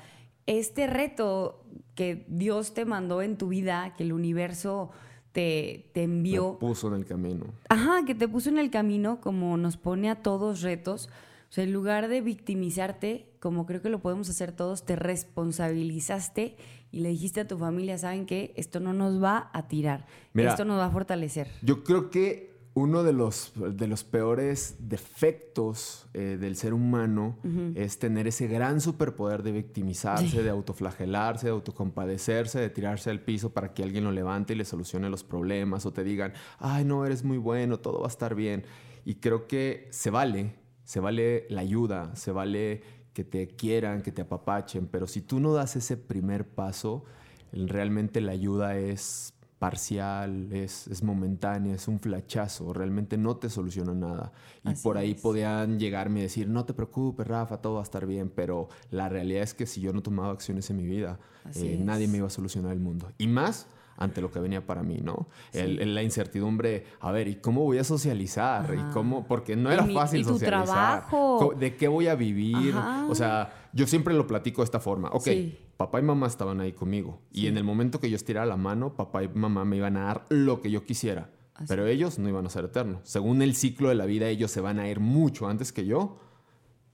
este 0.46 0.88
reto 0.88 1.64
que 1.96 2.26
Dios 2.28 2.74
te 2.74 2.86
mandó 2.86 3.22
en 3.22 3.38
tu 3.38 3.50
vida, 3.50 3.94
que 3.96 4.04
el 4.04 4.14
universo 4.14 4.92
te, 5.32 5.90
te 5.94 6.04
envió. 6.04 6.54
Me 6.54 6.60
puso 6.60 6.88
en 6.90 6.96
el 6.96 7.06
camino. 7.06 7.46
Ajá, 7.70 8.04
que 8.06 8.16
te 8.16 8.28
puso 8.28 8.50
en 8.50 8.58
el 8.58 8.70
camino, 8.70 9.22
como 9.22 9.56
nos 9.58 9.78
pone 9.78 10.10
a 10.10 10.22
todos 10.22 10.62
retos. 10.62 11.10
O 11.50 11.54
sea, 11.54 11.64
en 11.64 11.72
lugar 11.72 12.08
de 12.08 12.22
victimizarte, 12.22 13.30
como 13.40 13.66
creo 13.66 13.82
que 13.82 13.90
lo 13.90 14.00
podemos 14.00 14.30
hacer 14.30 14.52
todos, 14.52 14.86
te 14.86 14.96
responsabilizaste 14.96 16.58
y 16.92 17.00
le 17.00 17.10
dijiste 17.10 17.42
a 17.42 17.48
tu 17.48 17.58
familia, 17.58 17.98
¿saben 17.98 18.26
qué? 18.26 18.54
Esto 18.56 18.80
no 18.80 18.94
nos 18.94 19.22
va 19.22 19.50
a 19.54 19.68
tirar, 19.68 20.08
esto 20.34 20.66
nos 20.66 20.80
va 20.80 20.86
a 20.86 20.90
fortalecer. 20.90 21.50
Yo 21.62 21.84
creo 21.84 22.10
que 22.10 22.53
uno 22.76 23.04
de 23.04 23.14
los, 23.14 23.54
de 23.56 23.88
los 23.88 24.04
peores 24.04 24.78
defectos 24.80 26.08
eh, 26.14 26.38
del 26.40 26.56
ser 26.56 26.74
humano 26.74 27.38
es 27.76 28.00
tener 28.00 28.28
ese 28.28 28.48
gran 28.48 28.82
superpoder 28.82 29.44
de 29.44 29.52
victimizarse, 29.52 30.42
de 30.42 30.50
autoflagelarse, 30.50 31.48
de 31.48 31.52
autocompadecerse, 31.52 32.60
de 32.60 32.72
tirarse 32.72 33.12
al 33.12 33.20
piso 33.20 33.54
para 33.54 33.74
que 33.74 33.84
alguien 33.84 34.04
lo 34.04 34.12
levante 34.12 34.54
y 34.54 34.56
le 34.56 34.66
solucione 34.66 35.10
los 35.10 35.24
problemas 35.24 35.86
o 35.86 35.94
te 35.94 36.04
digan, 36.04 36.34
ay, 36.58 36.84
no, 36.84 37.06
eres 37.06 37.24
muy 37.24 37.38
bueno, 37.38 37.80
todo 37.80 38.00
va 38.00 38.08
a 38.08 38.10
estar 38.10 38.34
bien. 38.34 38.66
Y 39.06 39.16
creo 39.16 39.48
que 39.48 39.88
se 39.92 40.10
vale, 40.10 40.56
se 40.84 41.00
vale 41.00 41.46
la 41.50 41.62
ayuda, 41.62 42.16
se 42.16 42.32
vale 42.32 42.82
que 43.14 43.24
te 43.24 43.50
quieran, 43.50 44.02
que 44.02 44.12
te 44.12 44.24
apapachen, 44.24 44.88
pero 44.88 45.06
si 45.06 45.22
tú 45.22 45.40
no 45.40 45.54
das 45.54 45.76
ese 45.76 45.96
primer 45.96 46.48
paso, 46.48 47.06
realmente 47.52 48.20
la 48.20 48.32
ayuda 48.32 48.78
es 48.78 49.33
parcial, 49.64 50.52
es, 50.52 50.88
es, 50.88 51.04
momentánea, 51.04 51.74
es 51.74 51.88
un 51.88 51.98
flachazo, 51.98 52.74
realmente 52.74 53.18
no 53.18 53.38
te 53.38 53.50
soluciona 53.50 53.94
nada. 53.94 54.34
Y 54.66 54.76
por 54.76 54.98
ahí 54.98 55.14
podían 55.14 55.80
llegarme 55.80 56.20
y 56.20 56.24
decir, 56.24 56.50
no 56.50 56.66
te 56.66 56.74
preocupes, 56.74 57.26
Rafa, 57.26 57.62
todo 57.62 57.76
va 57.76 57.80
a 57.80 57.84
estar 57.84 58.06
bien, 58.06 58.30
pero 58.30 58.68
la 58.92 59.08
realidad 59.08 59.42
es 59.42 59.54
que 59.54 59.66
si 59.66 59.80
yo 59.80 59.94
no 59.94 60.04
tomaba 60.04 60.34
acciones 60.34 60.70
en 60.70 60.76
mi 60.76 60.86
vida, 60.86 61.18
eh, 61.56 61.80
nadie 61.82 62.10
me 62.10 62.18
iba 62.18 62.28
a 62.28 62.30
solucionar 62.30 62.74
el 62.74 62.82
mundo. 62.82 63.10
Y 63.18 63.28
más 63.28 63.68
ante 63.96 64.20
lo 64.20 64.30
que 64.32 64.40
venía 64.40 64.66
para 64.66 64.84
mí, 64.84 65.00
¿no? 65.02 65.30
El, 65.54 65.96
la 65.96 66.04
incertidumbre, 66.04 66.86
a 67.00 67.14
ver, 67.14 67.30
¿y 67.30 67.36
cómo 67.38 67.62
voy 67.62 67.78
a 67.78 67.86
socializar? 67.86 68.76
¿Y 68.76 68.92
cómo? 68.92 69.26
Porque 69.26 69.56
no 69.56 69.72
era 69.72 69.86
fácil 69.86 70.22
¿y 70.22 70.24
tu 70.24 70.32
socializar. 70.32 71.08
Trabajo? 71.08 71.54
¿De 71.58 71.78
qué 71.78 71.88
voy 71.88 72.08
a 72.10 72.16
vivir? 72.16 72.76
O 73.08 73.16
sea, 73.16 73.70
yo 73.72 73.88
siempre 73.88 74.14
lo 74.14 74.28
platico 74.28 74.62
de 74.62 74.66
esta 74.66 74.82
forma. 74.82 75.10
Ok, 75.14 75.30
papá 75.78 76.00
y 76.00 76.04
mamá 76.04 76.28
estaban 76.28 76.62
ahí 76.62 76.74
conmigo. 76.74 77.22
Y 77.32 77.48
en 77.48 77.58
el 77.58 77.64
momento 77.64 78.00
que 78.00 78.10
yo 78.10 78.16
estirara 78.16 78.46
la 78.46 78.58
mano, 78.58 78.96
papá 78.96 79.24
y 79.24 79.30
mamá 79.30 79.66
me 79.66 79.78
iban 79.78 79.98
a 79.98 80.06
dar 80.06 80.26
lo 80.30 80.62
que 80.62 80.72
yo 80.72 80.86
quisiera. 80.86 81.30
Pero 81.68 81.86
ellos 81.86 82.20
no 82.20 82.30
iban 82.30 82.46
a 82.46 82.50
ser 82.50 82.66
eternos. 82.66 83.02
Según 83.04 83.42
el 83.42 83.56
ciclo 83.56 83.90
de 83.90 83.96
la 83.96 84.06
vida, 84.06 84.28
ellos 84.28 84.52
se 84.52 84.62
van 84.62 84.80
a 84.80 84.90
ir 84.90 85.00
mucho 85.00 85.48
antes 85.48 85.72
que 85.72 85.86
yo. 85.86 86.20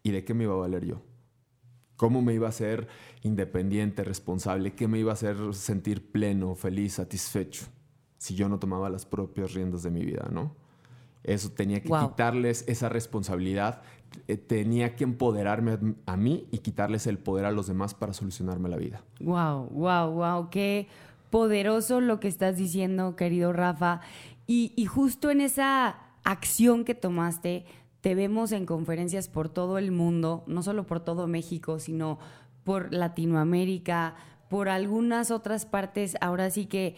¿Y 0.03 0.12
de 0.12 0.24
qué 0.24 0.33
me 0.33 0.43
iba 0.43 0.53
a 0.53 0.57
valer 0.57 0.86
yo? 0.86 1.01
¿Cómo 1.95 2.21
me 2.21 2.33
iba 2.33 2.48
a 2.48 2.50
hacer 2.50 2.88
independiente, 3.24 4.03
responsable? 4.03 4.74
¿Qué 4.74 4.88
me 4.88 5.00
iba 5.00 5.12
a 5.12 5.13
hacer 5.13 5.53
sentir 5.53 6.12
pleno, 6.12 6.55
feliz, 6.55 6.93
satisfecho? 6.93 7.65
Si 8.17 8.36
yo 8.36 8.48
no 8.48 8.59
tomaba 8.59 8.89
las 8.89 9.05
propias 9.05 9.53
riendas 9.53 9.83
de 9.83 9.91
mi 9.91 10.05
vida, 10.05 10.29
¿no? 10.31 10.55
Eso 11.24 11.51
tenía 11.51 11.81
que 11.81 11.89
quitarles 11.89 12.63
esa 12.67 12.88
responsabilidad, 12.88 13.81
tenía 14.47 14.95
que 14.95 15.03
empoderarme 15.03 15.95
a, 16.05 16.17
mí 16.17 16.47
y 16.51 16.59
quitarles 16.59 17.07
el 17.07 17.17
poder 17.17 17.45
a 17.45 17.51
los 17.51 17.67
demás 17.67 17.93
para 17.93 18.13
solucionarme 18.13 18.69
la 18.69 18.77
vida. 18.77 19.03
Wow, 19.19 19.69
wow, 19.69 20.11
wow, 20.11 20.49
qué 20.49 20.87
poderoso 21.29 22.01
lo 22.01 22.19
que 22.19 22.27
estás 22.27 22.57
diciendo, 22.57 23.15
querido 23.15 23.53
Rafa. 23.53 24.01
Y, 24.47 24.73
y 24.75 24.85
justo 24.85 25.31
en 25.31 25.41
esa 25.41 25.97
acción 26.23 26.85
que 26.85 26.95
tomaste, 26.95 27.65
te 28.01 28.15
vemos 28.15 28.51
en 28.51 28.65
conferencias 28.65 29.27
por 29.27 29.49
todo 29.49 29.77
el 29.77 29.91
mundo, 29.91 30.43
no 30.47 30.63
solo 30.63 30.85
por 30.85 30.99
todo 31.01 31.27
México, 31.27 31.79
sino 31.79 32.19
por 32.63 32.93
Latinoamérica, 32.93 34.15
por 34.49 34.69
algunas 34.69 35.31
otras 35.31 35.65
partes. 35.65 36.17
Ahora 36.21 36.49
sí 36.49 36.65
que 36.65 36.87
eh, 36.87 36.95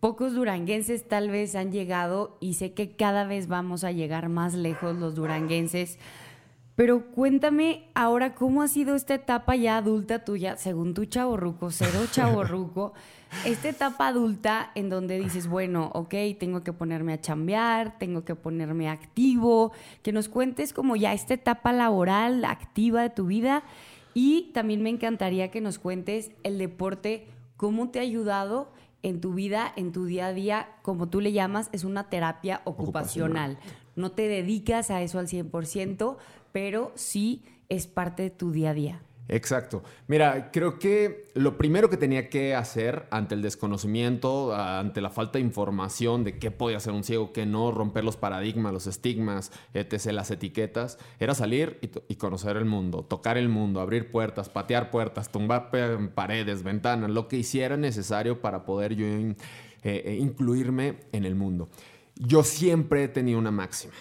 pocos 0.00 0.34
duranguenses 0.34 1.06
tal 1.08 1.30
vez 1.30 1.54
han 1.54 1.72
llegado 1.72 2.36
y 2.40 2.54
sé 2.54 2.72
que 2.72 2.96
cada 2.96 3.24
vez 3.24 3.48
vamos 3.48 3.84
a 3.84 3.92
llegar 3.92 4.28
más 4.28 4.54
lejos 4.54 4.96
los 4.96 5.14
duranguenses. 5.14 5.98
Pero 6.78 7.10
cuéntame 7.10 7.90
ahora 7.94 8.36
cómo 8.36 8.62
ha 8.62 8.68
sido 8.68 8.94
esta 8.94 9.14
etapa 9.14 9.56
ya 9.56 9.78
adulta 9.78 10.24
tuya, 10.24 10.56
según 10.56 10.94
tu 10.94 11.06
chaborruco, 11.06 11.72
cero 11.72 12.06
chaborruco, 12.12 12.92
esta 13.44 13.68
etapa 13.68 14.06
adulta 14.06 14.70
en 14.76 14.88
donde 14.88 15.18
dices, 15.18 15.48
bueno, 15.48 15.90
ok, 15.92 16.14
tengo 16.38 16.62
que 16.62 16.72
ponerme 16.72 17.14
a 17.14 17.20
chambear, 17.20 17.98
tengo 17.98 18.24
que 18.24 18.36
ponerme 18.36 18.88
activo, 18.88 19.72
que 20.04 20.12
nos 20.12 20.28
cuentes 20.28 20.72
como 20.72 20.94
ya 20.94 21.12
esta 21.12 21.34
etapa 21.34 21.72
laboral 21.72 22.44
activa 22.44 23.02
de 23.02 23.10
tu 23.10 23.26
vida 23.26 23.64
y 24.14 24.52
también 24.54 24.80
me 24.80 24.90
encantaría 24.90 25.50
que 25.50 25.60
nos 25.60 25.80
cuentes 25.80 26.30
el 26.44 26.58
deporte, 26.58 27.26
cómo 27.56 27.90
te 27.90 27.98
ha 27.98 28.02
ayudado 28.02 28.68
en 29.02 29.20
tu 29.20 29.34
vida, 29.34 29.72
en 29.76 29.92
tu 29.92 30.04
día 30.04 30.26
a 30.26 30.32
día, 30.32 30.68
como 30.82 31.08
tú 31.08 31.20
le 31.20 31.32
llamas, 31.32 31.68
es 31.72 31.84
una 31.84 32.08
terapia 32.08 32.62
ocupacional. 32.64 33.58
No 33.96 34.12
te 34.12 34.28
dedicas 34.28 34.90
a 34.90 35.02
eso 35.02 35.18
al 35.18 35.28
100%, 35.28 36.16
pero 36.52 36.92
sí 36.94 37.44
es 37.68 37.86
parte 37.86 38.24
de 38.24 38.30
tu 38.30 38.52
día 38.52 38.70
a 38.70 38.74
día. 38.74 39.02
Exacto. 39.28 39.82
Mira, 40.06 40.50
creo 40.50 40.78
que 40.78 41.26
lo 41.34 41.58
primero 41.58 41.90
que 41.90 41.98
tenía 41.98 42.30
que 42.30 42.54
hacer 42.54 43.06
ante 43.10 43.34
el 43.34 43.42
desconocimiento, 43.42 44.54
ante 44.54 45.02
la 45.02 45.10
falta 45.10 45.38
de 45.38 45.44
información 45.44 46.24
de 46.24 46.38
qué 46.38 46.50
podía 46.50 46.78
hacer 46.78 46.94
un 46.94 47.04
ciego, 47.04 47.34
qué 47.34 47.44
no, 47.44 47.70
romper 47.70 48.04
los 48.04 48.16
paradigmas, 48.16 48.72
los 48.72 48.86
estigmas, 48.86 49.52
etc., 49.74 50.12
las 50.12 50.30
etiquetas, 50.30 50.98
era 51.20 51.34
salir 51.34 51.78
y, 52.08 52.14
conocer 52.16 52.56
el 52.56 52.64
mundo, 52.64 53.04
tocar 53.04 53.36
el 53.36 53.50
mundo, 53.50 53.80
abrir 53.80 54.10
puertas, 54.10 54.48
patear 54.48 54.90
puertas, 54.90 55.30
tumbar 55.30 55.70
paredes, 56.14 56.62
ventanas, 56.62 57.10
lo 57.10 57.28
que 57.28 57.36
hiciera 57.36 57.76
necesario 57.76 58.40
para 58.40 58.64
poder 58.64 58.92
eh, 58.92 59.36
eh, 59.82 60.18
incluirme 60.18 61.00
en 61.12 61.26
el 61.26 61.34
mundo. 61.34 61.68
Yo 62.16 62.42
siempre 62.42 63.04
he 63.04 63.08
tenido 63.08 63.38
una 63.38 63.50
máxima 63.50 63.94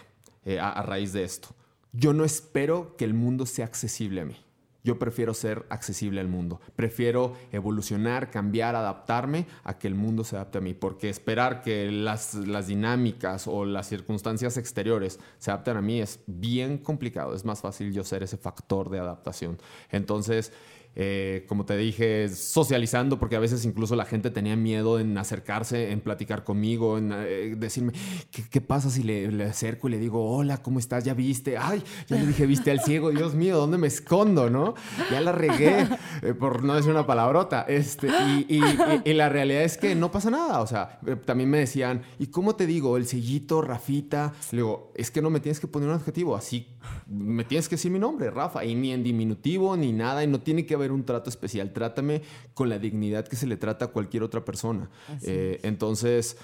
eh, 0.46 0.57
a 0.60 0.81
raíz 0.84 1.12
de 1.12 1.25
esto. 1.25 1.50
Yo 1.91 2.13
no 2.13 2.24
espero 2.24 2.96
que 2.96 3.05
el 3.05 3.13
mundo 3.13 3.46
sea 3.46 3.65
accesible 3.65 4.22
a 4.22 4.25
mí. 4.25 4.36
Yo 4.88 4.98
prefiero 4.98 5.34
ser 5.34 5.65
accesible 5.67 6.22
al 6.22 6.29
mundo. 6.29 6.62
Prefiero 6.77 7.34
evolucionar, 7.51 8.32
cambiar, 8.32 8.74
adaptarme 8.74 9.46
a 9.65 9.77
que 9.77 9.86
el 9.89 9.96
mundo 9.96 10.24
se 10.24 10.38
adapte 10.38 10.60
a 10.60 10.62
mí. 10.62 10.74
Porque 10.74 11.10
esperar 11.10 11.62
que 11.62 11.91
las, 11.91 12.36
las 12.36 12.67
dinámicas 12.67 13.48
o 13.50 13.65
las 13.65 13.89
circunstancias 13.89 14.56
exteriores 14.56 15.20
se 15.39 15.51
adapten 15.51 15.75
a 15.75 15.82
mí 15.82 16.00
es 16.00 16.22
bien 16.25 16.77
complicado. 16.77 17.36
Es 17.36 17.44
más 17.44 17.60
fácil 17.60 17.91
yo 17.91 18.06
ser 18.06 18.24
ese 18.24 18.38
factor 18.38 18.89
de 18.89 19.00
adaptación. 19.00 19.58
Entonces, 19.91 20.53
eh, 21.00 21.46
como 21.48 21.63
te 21.63 21.77
dije, 21.77 22.27
socializando, 22.27 23.20
porque 23.20 23.36
a 23.36 23.39
veces 23.39 23.63
incluso 23.66 23.96
la 23.96 24.06
gente 24.06 24.32
tenía 24.32 24.56
miedo 24.56 25.00
en 25.00 25.16
acercarse, 25.16 25.92
en 25.92 26.01
platicar 26.01 26.44
conmigo, 26.44 26.98
en 26.98 27.13
eh, 27.16 27.54
decirme, 27.56 27.94
¿qué, 28.32 28.62
pasa 28.62 28.89
si 28.89 29.04
le, 29.04 29.44
acerco 29.44 29.89
y 29.89 29.92
le 29.92 30.00
digo, 30.00 30.27
hola, 30.27 30.58
¿cómo 30.58 30.80
estás? 30.80 31.04
¿Ya 31.04 31.13
viste? 31.13 31.56
Ay, 31.56 31.84
ya 32.08 32.18
le 32.18 32.25
dije, 32.25 32.48
viste 32.48 32.72
al 32.72 32.80
ciego, 32.80 33.12
Dios 33.12 33.36
mío, 33.36 33.58
¿dónde 33.58 33.77
me 33.77 33.86
escondo? 33.86 34.50
¿No? 34.50 34.74
Ya 35.12 35.22
la 35.22 35.34
regué, 35.34 35.88
eh, 36.24 36.34
por 36.34 36.63
no 36.63 36.74
decir 36.74 36.89
una 36.89 37.06
palabrota. 37.06 37.62
Este, 37.68 38.08
y, 38.08 38.60
y, 39.06 39.13
la 39.13 39.30
realidad 39.30 39.62
es 39.62 39.77
que 39.77 39.94
no 39.94 40.10
pasa 40.10 40.32
nada. 40.32 40.62
O 40.62 40.68
sea, 40.68 41.00
también 41.25 41.51
me 41.51 41.60
decían, 41.60 42.01
¿y 42.18 42.27
cómo 42.27 42.56
te 42.56 42.66
digo? 42.66 42.98
El 42.98 43.06
sellito, 43.06 43.62
Rafita. 43.62 44.34
Le 44.50 44.58
digo, 44.58 44.92
es 44.96 45.12
que 45.12 45.22
no 45.22 45.30
me 45.30 45.42
tienes 45.42 45.60
que 45.60 45.68
poner 45.68 45.89
un 45.89 45.96
adjetivo, 45.96 46.36
así 46.36 46.76
me 47.08 47.44
tienes 47.44 47.70
que 47.70 47.75
decir 47.75 47.91
mi 47.91 48.00
nombre, 48.00 48.29
Rafa, 48.29 48.65
y 48.65 48.75
ni 48.75 48.91
en 48.91 49.03
diminutivo 49.03 49.75
ni 49.77 49.91
nada, 49.91 50.24
y 50.24 50.27
no 50.27 50.39
tiene 50.39 50.65
que 50.65 50.74
haber 50.74 50.91
un 50.91 51.06
trato 51.06 51.29
especial. 51.29 51.74
Trátame 51.74 52.22
con 52.53 52.70
la 52.70 52.79
dignidad 52.79 53.27
que 53.27 53.36
se 53.36 53.48
le 53.48 53.58
trata 53.58 53.86
a 53.86 53.88
cualquier 53.89 54.24
otra 54.24 54.44
persona. 54.44 54.89
Eh, 55.24 55.60
entonces, 55.63 56.38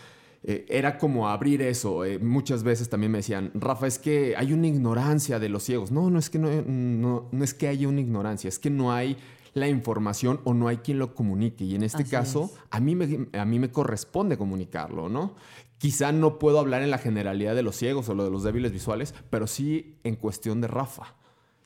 eh, 0.43 0.65
era 0.69 0.97
como 0.97 1.29
abrir 1.29 1.61
eso. 1.61 2.03
Eh, 2.05 2.19
muchas 2.19 2.63
veces 2.63 2.89
también 2.89 3.11
me 3.11 3.19
decían, 3.19 3.51
Rafa, 3.53 3.87
es 3.87 3.97
que 3.99 4.35
hay 4.37 4.53
una 4.53 4.67
ignorancia 4.67 5.39
de 5.39 5.49
los 5.49 5.63
ciegos. 5.63 5.91
No, 5.91 6.09
no 6.09 6.19
es 6.19 6.29
que 6.29 6.39
no, 6.39 6.49
no, 6.65 7.29
no 7.31 7.43
es 7.43 7.53
que 7.53 7.67
haya 7.67 7.87
una 7.87 8.01
ignorancia, 8.01 8.47
es 8.47 8.59
que 8.59 8.69
no 8.69 8.91
hay 8.91 9.17
la 9.53 9.67
información 9.67 10.41
o 10.43 10.53
no 10.53 10.67
hay 10.67 10.77
quien 10.77 10.99
lo 10.99 11.13
comunique. 11.13 11.63
Y 11.63 11.75
en 11.75 11.83
este 11.83 12.05
caso, 12.05 12.51
a 12.71 12.79
mí, 12.79 12.95
me, 12.95 13.27
a 13.37 13.45
mí 13.45 13.59
me 13.59 13.71
corresponde 13.71 14.37
comunicarlo, 14.37 15.09
¿no? 15.09 15.35
Quizá 15.83 16.13
no 16.13 16.39
puedo 16.39 16.59
hablar 16.59 16.81
en 16.81 16.91
la 16.91 16.97
generalidad 16.97 17.55
de 17.55 17.61
los 17.61 17.75
ciegos 17.75 18.07
o 18.07 18.15
lo 18.15 18.23
de 18.23 18.31
los 18.31 18.43
débiles 18.43 18.71
visuales, 18.71 19.13
pero 19.29 19.47
sí 19.47 19.97
en 20.05 20.15
cuestión 20.15 20.61
de 20.61 20.69
Rafa. 20.69 21.13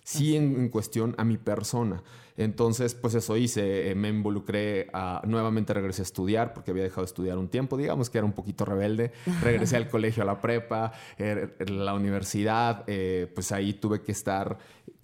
Sí 0.03 0.35
en, 0.35 0.69
cuestión 0.69 1.13
a 1.19 1.23
mi 1.23 1.37
persona. 1.37 2.01
Entonces, 2.35 2.95
pues 2.95 3.13
eso 3.13 3.37
hice, 3.37 3.91
eh, 3.91 3.93
me 3.93 4.09
involucré, 4.09 4.89
a, 4.91 5.21
nuevamente 5.27 5.71
regresé 5.71 6.01
a 6.01 6.05
estudiar 6.05 6.55
porque 6.55 6.71
había 6.71 6.81
dejado 6.81 7.03
de 7.03 7.09
estudiar 7.09 7.37
un 7.37 7.47
tiempo, 7.47 7.77
digamos 7.77 8.09
que 8.09 8.17
era 8.17 8.25
un 8.25 8.33
poquito 8.33 8.65
rebelde, 8.65 9.11
regresé 9.43 9.77
al 9.77 9.87
colegio, 9.87 10.23
a 10.23 10.25
la 10.25 10.41
prepa, 10.41 10.93
er, 11.19 11.69
la 11.69 11.93
universidad, 11.93 12.85
eh, 12.87 13.31
pues 13.35 13.51
ahí 13.51 13.73
tuve 13.73 14.01
que 14.01 14.13
estar 14.13 14.57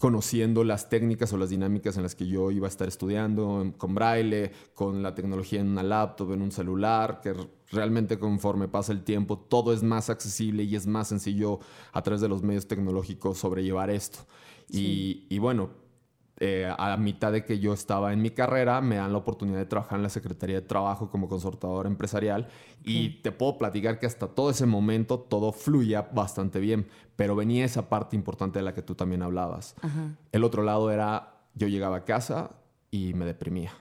conociendo 0.03 0.65
las 0.65 0.89
técnicas 0.89 1.31
o 1.31 1.37
las 1.37 1.49
dinámicas 1.49 1.95
en 1.95 2.03
las 2.03 2.13
que 2.13 2.27
yo 2.27 2.51
iba 2.51 2.67
a 2.67 2.69
estar 2.69 2.89
estudiando, 2.89 3.73
con 3.77 3.95
braille, 3.95 4.51
con 4.73 5.01
la 5.01 5.15
tecnología 5.15 5.61
en 5.61 5.69
una 5.69 5.81
laptop, 5.81 6.33
en 6.33 6.41
un 6.41 6.51
celular, 6.51 7.21
que 7.23 7.33
realmente 7.71 8.19
conforme 8.19 8.67
pasa 8.67 8.91
el 8.91 9.05
tiempo 9.05 9.37
todo 9.37 9.71
es 9.71 9.81
más 9.81 10.09
accesible 10.09 10.63
y 10.63 10.75
es 10.75 10.87
más 10.87 11.07
sencillo 11.07 11.61
a 11.93 12.01
través 12.01 12.19
de 12.19 12.27
los 12.27 12.43
medios 12.43 12.67
tecnológicos 12.67 13.37
sobrellevar 13.37 13.89
esto. 13.91 14.19
Y, 14.69 15.25
y, 15.29 15.39
bueno, 15.39 15.69
eh, 16.39 16.71
a 16.75 16.97
mitad 16.97 17.31
de 17.31 17.45
que 17.45 17.59
yo 17.59 17.73
estaba 17.73 18.11
en 18.11 18.21
mi 18.21 18.31
carrera, 18.31 18.81
me 18.81 18.95
dan 18.95 19.11
la 19.11 19.19
oportunidad 19.19 19.59
de 19.59 19.65
trabajar 19.65 19.97
en 19.97 20.03
la 20.03 20.09
Secretaría 20.09 20.55
de 20.55 20.67
Trabajo 20.67 21.09
como 21.09 21.29
consultador 21.29 21.85
empresarial 21.85 22.47
y 22.83 23.21
te 23.21 23.31
puedo 23.31 23.57
platicar 23.57 23.99
que 23.99 24.07
hasta 24.07 24.27
todo 24.27 24.49
ese 24.49 24.65
momento 24.65 25.19
todo 25.19 25.51
fluía 25.51 26.09
bastante 26.13 26.59
bien, 26.59 26.87
pero 27.15 27.35
venía 27.35 27.65
esa 27.65 27.87
parte 27.87 28.15
importante 28.15 28.59
de 28.59 28.65
la 28.65 28.73
que 28.73 28.81
tú 28.81 28.95
también 28.95 29.21
hablabas. 29.21 29.75
El 30.31 30.43
otro 30.43 30.63
lado 30.63 30.91
era, 30.91 31.39
yo 31.53 31.67
llegaba 31.67 31.97
a 31.97 32.03
casa 32.03 32.51
y 32.89 33.13
me 33.13 33.25
deprimía. 33.25 33.71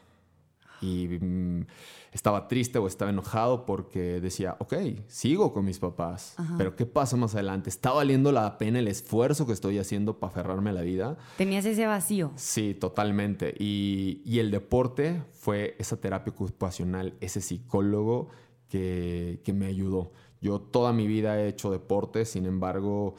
Y 0.82 1.08
mm, 1.08 1.66
estaba 2.12 2.46
triste 2.46 2.78
o 2.78 2.86
estaba 2.86 3.10
enojado 3.10 3.64
porque 3.64 4.20
decía, 4.20 4.56
ok, 4.60 4.74
sigo 5.08 5.52
con 5.52 5.64
mis 5.64 5.78
papás, 5.78 6.36
pero 6.58 6.76
¿qué 6.76 6.84
pasa 6.84 7.16
más 7.16 7.34
adelante? 7.34 7.70
¿Está 7.70 7.90
valiendo 7.90 8.30
la 8.32 8.58
pena 8.58 8.78
el 8.78 8.88
esfuerzo 8.88 9.46
que 9.46 9.54
estoy 9.54 9.78
haciendo 9.78 10.18
para 10.18 10.30
aferrarme 10.30 10.70
a 10.70 10.72
la 10.74 10.82
vida? 10.82 11.16
¿Tenías 11.38 11.64
ese 11.64 11.86
vacío? 11.86 12.32
Sí, 12.36 12.74
totalmente. 12.74 13.54
Y, 13.58 14.20
y 14.26 14.40
el 14.40 14.50
deporte 14.50 15.22
fue 15.32 15.74
esa 15.78 15.96
terapia 16.00 16.32
ocupacional, 16.32 17.14
ese 17.20 17.40
psicólogo 17.40 18.28
que, 18.68 19.40
que 19.42 19.54
me 19.54 19.66
ayudó. 19.66 20.12
Yo 20.42 20.60
toda 20.60 20.92
mi 20.92 21.06
vida 21.06 21.40
he 21.40 21.48
hecho 21.48 21.70
deporte, 21.70 22.26
sin 22.26 22.44
embargo, 22.44 23.14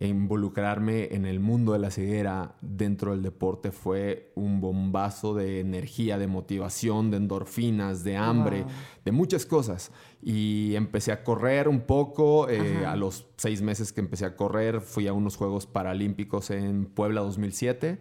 involucrarme 0.00 1.14
en 1.14 1.24
el 1.24 1.38
mundo 1.38 1.72
de 1.72 1.78
la 1.78 1.90
ceguera 1.90 2.56
dentro 2.60 3.12
del 3.12 3.22
deporte 3.22 3.70
fue 3.70 4.32
un 4.34 4.60
bombazo 4.60 5.34
de 5.34 5.60
energía, 5.60 6.18
de 6.18 6.26
motivación, 6.26 7.10
de 7.12 7.18
endorfinas, 7.18 8.02
de 8.02 8.16
hambre, 8.16 8.64
de 9.04 9.12
muchas 9.12 9.46
cosas. 9.46 9.92
Y 10.20 10.74
empecé 10.74 11.12
a 11.12 11.22
correr 11.22 11.68
un 11.68 11.82
poco. 11.82 12.48
Eh, 12.48 12.84
a 12.84 12.96
los 12.96 13.26
seis 13.36 13.62
meses 13.62 13.92
que 13.92 14.00
empecé 14.00 14.24
a 14.24 14.34
correr, 14.34 14.80
fui 14.80 15.06
a 15.06 15.12
unos 15.12 15.36
Juegos 15.36 15.66
Paralímpicos 15.66 16.50
en 16.50 16.86
Puebla 16.86 17.20
2007. 17.20 18.00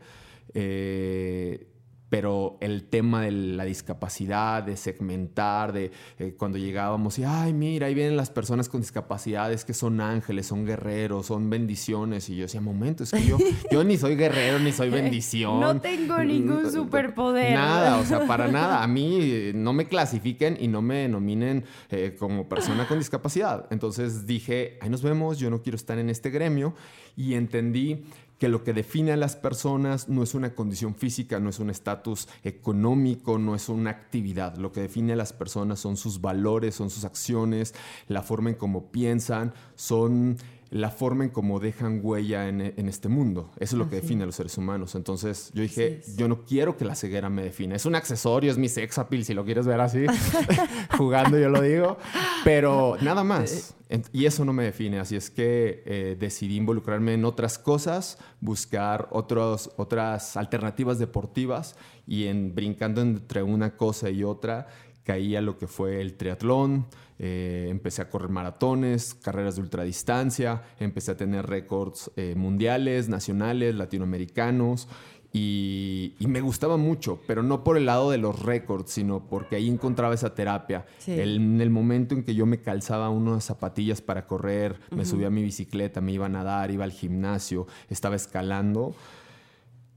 Eh, 0.56 1.73
pero 2.14 2.58
el 2.62 2.84
tema 2.84 3.24
de 3.24 3.32
la 3.32 3.66
discapacidad, 3.66 4.62
de 4.62 4.78
segmentar, 4.78 5.74
de 5.74 5.92
eh, 6.20 6.36
cuando 6.38 6.60
llegábamos 6.60 7.18
y, 7.18 7.24
ay, 7.24 7.54
mira, 7.54 7.88
ahí 7.88 7.96
vienen 7.96 8.16
las 8.16 8.30
personas 8.30 8.70
con 8.70 8.82
discapacidades 8.82 9.66
que 9.66 9.74
son 9.74 10.00
ángeles, 10.00 10.46
son 10.46 10.64
guerreros, 10.64 11.26
son 11.26 11.50
bendiciones. 11.50 12.30
Y 12.30 12.36
yo 12.36 12.44
decía, 12.44 12.62
momento, 12.62 13.04
es 13.04 13.10
que 13.10 13.26
yo, 13.26 13.40
yo 13.72 13.84
ni 13.84 13.98
soy 13.98 14.16
guerrero, 14.16 14.60
ni 14.60 14.72
soy 14.72 14.92
bendición. 14.92 15.60
No 15.60 15.82
tengo 15.82 16.20
ningún 16.20 16.72
superpoder. 16.72 17.56
Nada, 17.56 17.98
o 17.98 18.06
sea, 18.06 18.28
para 18.28 18.48
nada. 18.52 18.84
A 18.84 18.88
mí 18.88 19.18
eh, 19.20 19.52
no 19.56 19.74
me 19.74 19.88
clasifiquen 19.88 20.56
y 20.60 20.68
no 20.68 20.84
me 20.84 20.98
denominen 20.98 21.64
eh, 21.90 22.16
como 22.20 22.48
persona 22.48 22.88
con 22.88 23.00
discapacidad. 23.00 23.66
Entonces 23.72 24.28
dije, 24.28 24.78
ahí 24.82 24.90
nos 24.92 25.02
vemos, 25.02 25.40
yo 25.40 25.50
no 25.50 25.64
quiero 25.64 25.78
estar 25.78 25.98
en 25.98 26.12
este 26.12 26.30
gremio. 26.30 26.76
Y 27.16 27.34
entendí 27.34 28.06
que 28.44 28.50
lo 28.50 28.66
que 28.66 28.74
define 28.74 29.14
a 29.14 29.16
las 29.16 29.38
personas 29.38 30.10
no 30.10 30.22
es 30.22 30.34
una 30.34 30.54
condición 30.54 30.96
física, 30.96 31.40
no 31.40 31.50
es 31.50 31.60
un 31.60 31.70
estatus 31.70 32.28
económico, 32.44 33.38
no 33.38 33.56
es 33.56 33.70
una 33.70 33.92
actividad. 33.92 34.58
Lo 34.58 34.74
que 34.74 34.82
define 34.82 35.14
a 35.14 35.16
las 35.16 35.32
personas 35.32 35.80
son 35.80 35.96
sus 35.96 36.20
valores, 36.20 36.76
son 36.76 36.90
sus 36.90 37.06
acciones, 37.06 37.74
la 38.10 38.22
forma 38.22 38.50
en 38.50 38.58
cómo 38.58 38.92
piensan, 38.92 39.54
son 39.78 40.36
la 40.74 40.90
forma 40.90 41.24
en 41.24 41.30
cómo 41.30 41.60
dejan 41.60 42.00
huella 42.02 42.48
en, 42.48 42.88
este 42.90 43.08
mundo. 43.08 43.52
Eso 43.58 43.76
es 43.76 43.80
lo 43.80 43.90
que 43.92 43.98
define 43.98 44.24
a 44.24 44.26
los 44.26 44.36
seres 44.36 44.58
humanos. 44.58 44.96
Entonces 44.96 45.52
yo 45.54 45.62
dije, 45.62 46.02
yo 46.18 46.28
no 46.28 46.46
quiero 46.46 46.78
que 46.78 46.84
la 46.84 46.96
ceguera 46.96 47.30
me 47.30 47.44
define. 47.44 47.76
Es 47.76 47.86
un 47.86 47.94
accesorio, 47.94 48.52
es 48.52 48.58
mi 48.58 48.68
sex 48.68 48.98
appeal, 48.98 49.24
si 49.24 49.36
lo 49.36 49.46
quieres 49.46 49.68
ver 49.68 49.80
así, 49.80 50.06
jugando 50.98 51.38
yo 51.38 51.50
lo 51.50 51.62
digo, 51.62 52.00
pero 52.44 52.98
nada 53.02 53.24
más. 53.24 53.76
Y 54.12 54.26
eso 54.26 54.46
no 54.46 54.52
me 54.52 54.64
define. 54.64 55.00
Así 55.00 55.16
es 55.16 55.30
que 55.30 55.84
eh, 55.86 56.18
decidí 56.20 56.58
involucrarme 56.58 57.14
en 57.14 57.24
otras 57.24 57.60
cosas, 57.60 58.18
buscar 58.42 59.10
otros, 59.12 59.70
otras 59.78 60.36
alternativas 60.38 60.98
deportivas 60.98 61.76
y 62.08 62.26
en 62.26 62.56
brincando 62.56 63.02
entre 63.02 63.44
una 63.44 63.78
cosa 63.78 64.10
y 64.10 64.24
otra 64.24 64.70
caí 65.04 65.36
a 65.36 65.42
lo 65.42 65.58
que 65.58 65.68
fue 65.68 66.02
el 66.02 66.16
triatlón, 66.16 66.86
eh, 67.20 67.68
empecé 67.70 68.02
a 68.02 68.10
correr 68.10 68.30
maratones, 68.30 69.14
carreras 69.14 69.56
de 69.56 69.62
ultradistancia, 69.62 70.64
empecé 70.80 71.12
a 71.12 71.18
tener 71.18 71.46
récords 71.46 72.12
eh, 72.16 72.36
mundiales, 72.36 73.10
nacionales, 73.10 73.76
latinoamericanos. 73.76 74.88
Y, 75.36 76.14
me 76.20 76.42
gustaba 76.42 76.78
mucho, 76.78 77.20
pero 77.26 77.42
no 77.42 77.64
por 77.64 77.78
el 77.78 77.88
lado 77.88 78.12
de 78.12 78.20
los 78.20 78.40
récords, 78.40 78.92
sino 78.92 79.28
porque 79.28 79.56
ahí 79.56 79.68
encontraba 79.68 80.14
esa 80.14 80.36
terapia. 80.36 80.86
en 81.08 81.60
el 81.60 81.72
momento 81.72 82.14
en 82.14 82.24
que 82.24 82.36
yo 82.36 82.46
me 82.46 82.62
calzaba 82.62 83.10
unas 83.10 83.44
zapatillas 83.44 84.02
para 84.02 84.28
correr, 84.28 84.80
me 84.92 85.06
subía 85.06 85.28
a 85.28 85.32
mi 85.32 85.42
bicicleta, 85.42 86.02
me 86.02 86.12
iba 86.12 86.28
a 86.28 86.30
nadar, 86.30 86.70
iba 86.70 86.84
al 86.84 86.92
gimnasio, 86.92 87.66
estaba 87.90 88.16
escalando, 88.16 88.96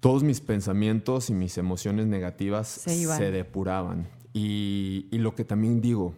todos 0.00 0.22
mis 0.22 0.40
pensamientos 0.40 1.30
y 1.30 1.34
mis 1.34 1.58
emociones 1.58 2.06
negativas 2.06 2.68
se, 2.68 3.30
depuraban. 3.30 4.08
Y, 4.38 5.08
lo 5.12 5.34
que 5.34 5.46
también 5.46 5.80
digo, 5.80 6.12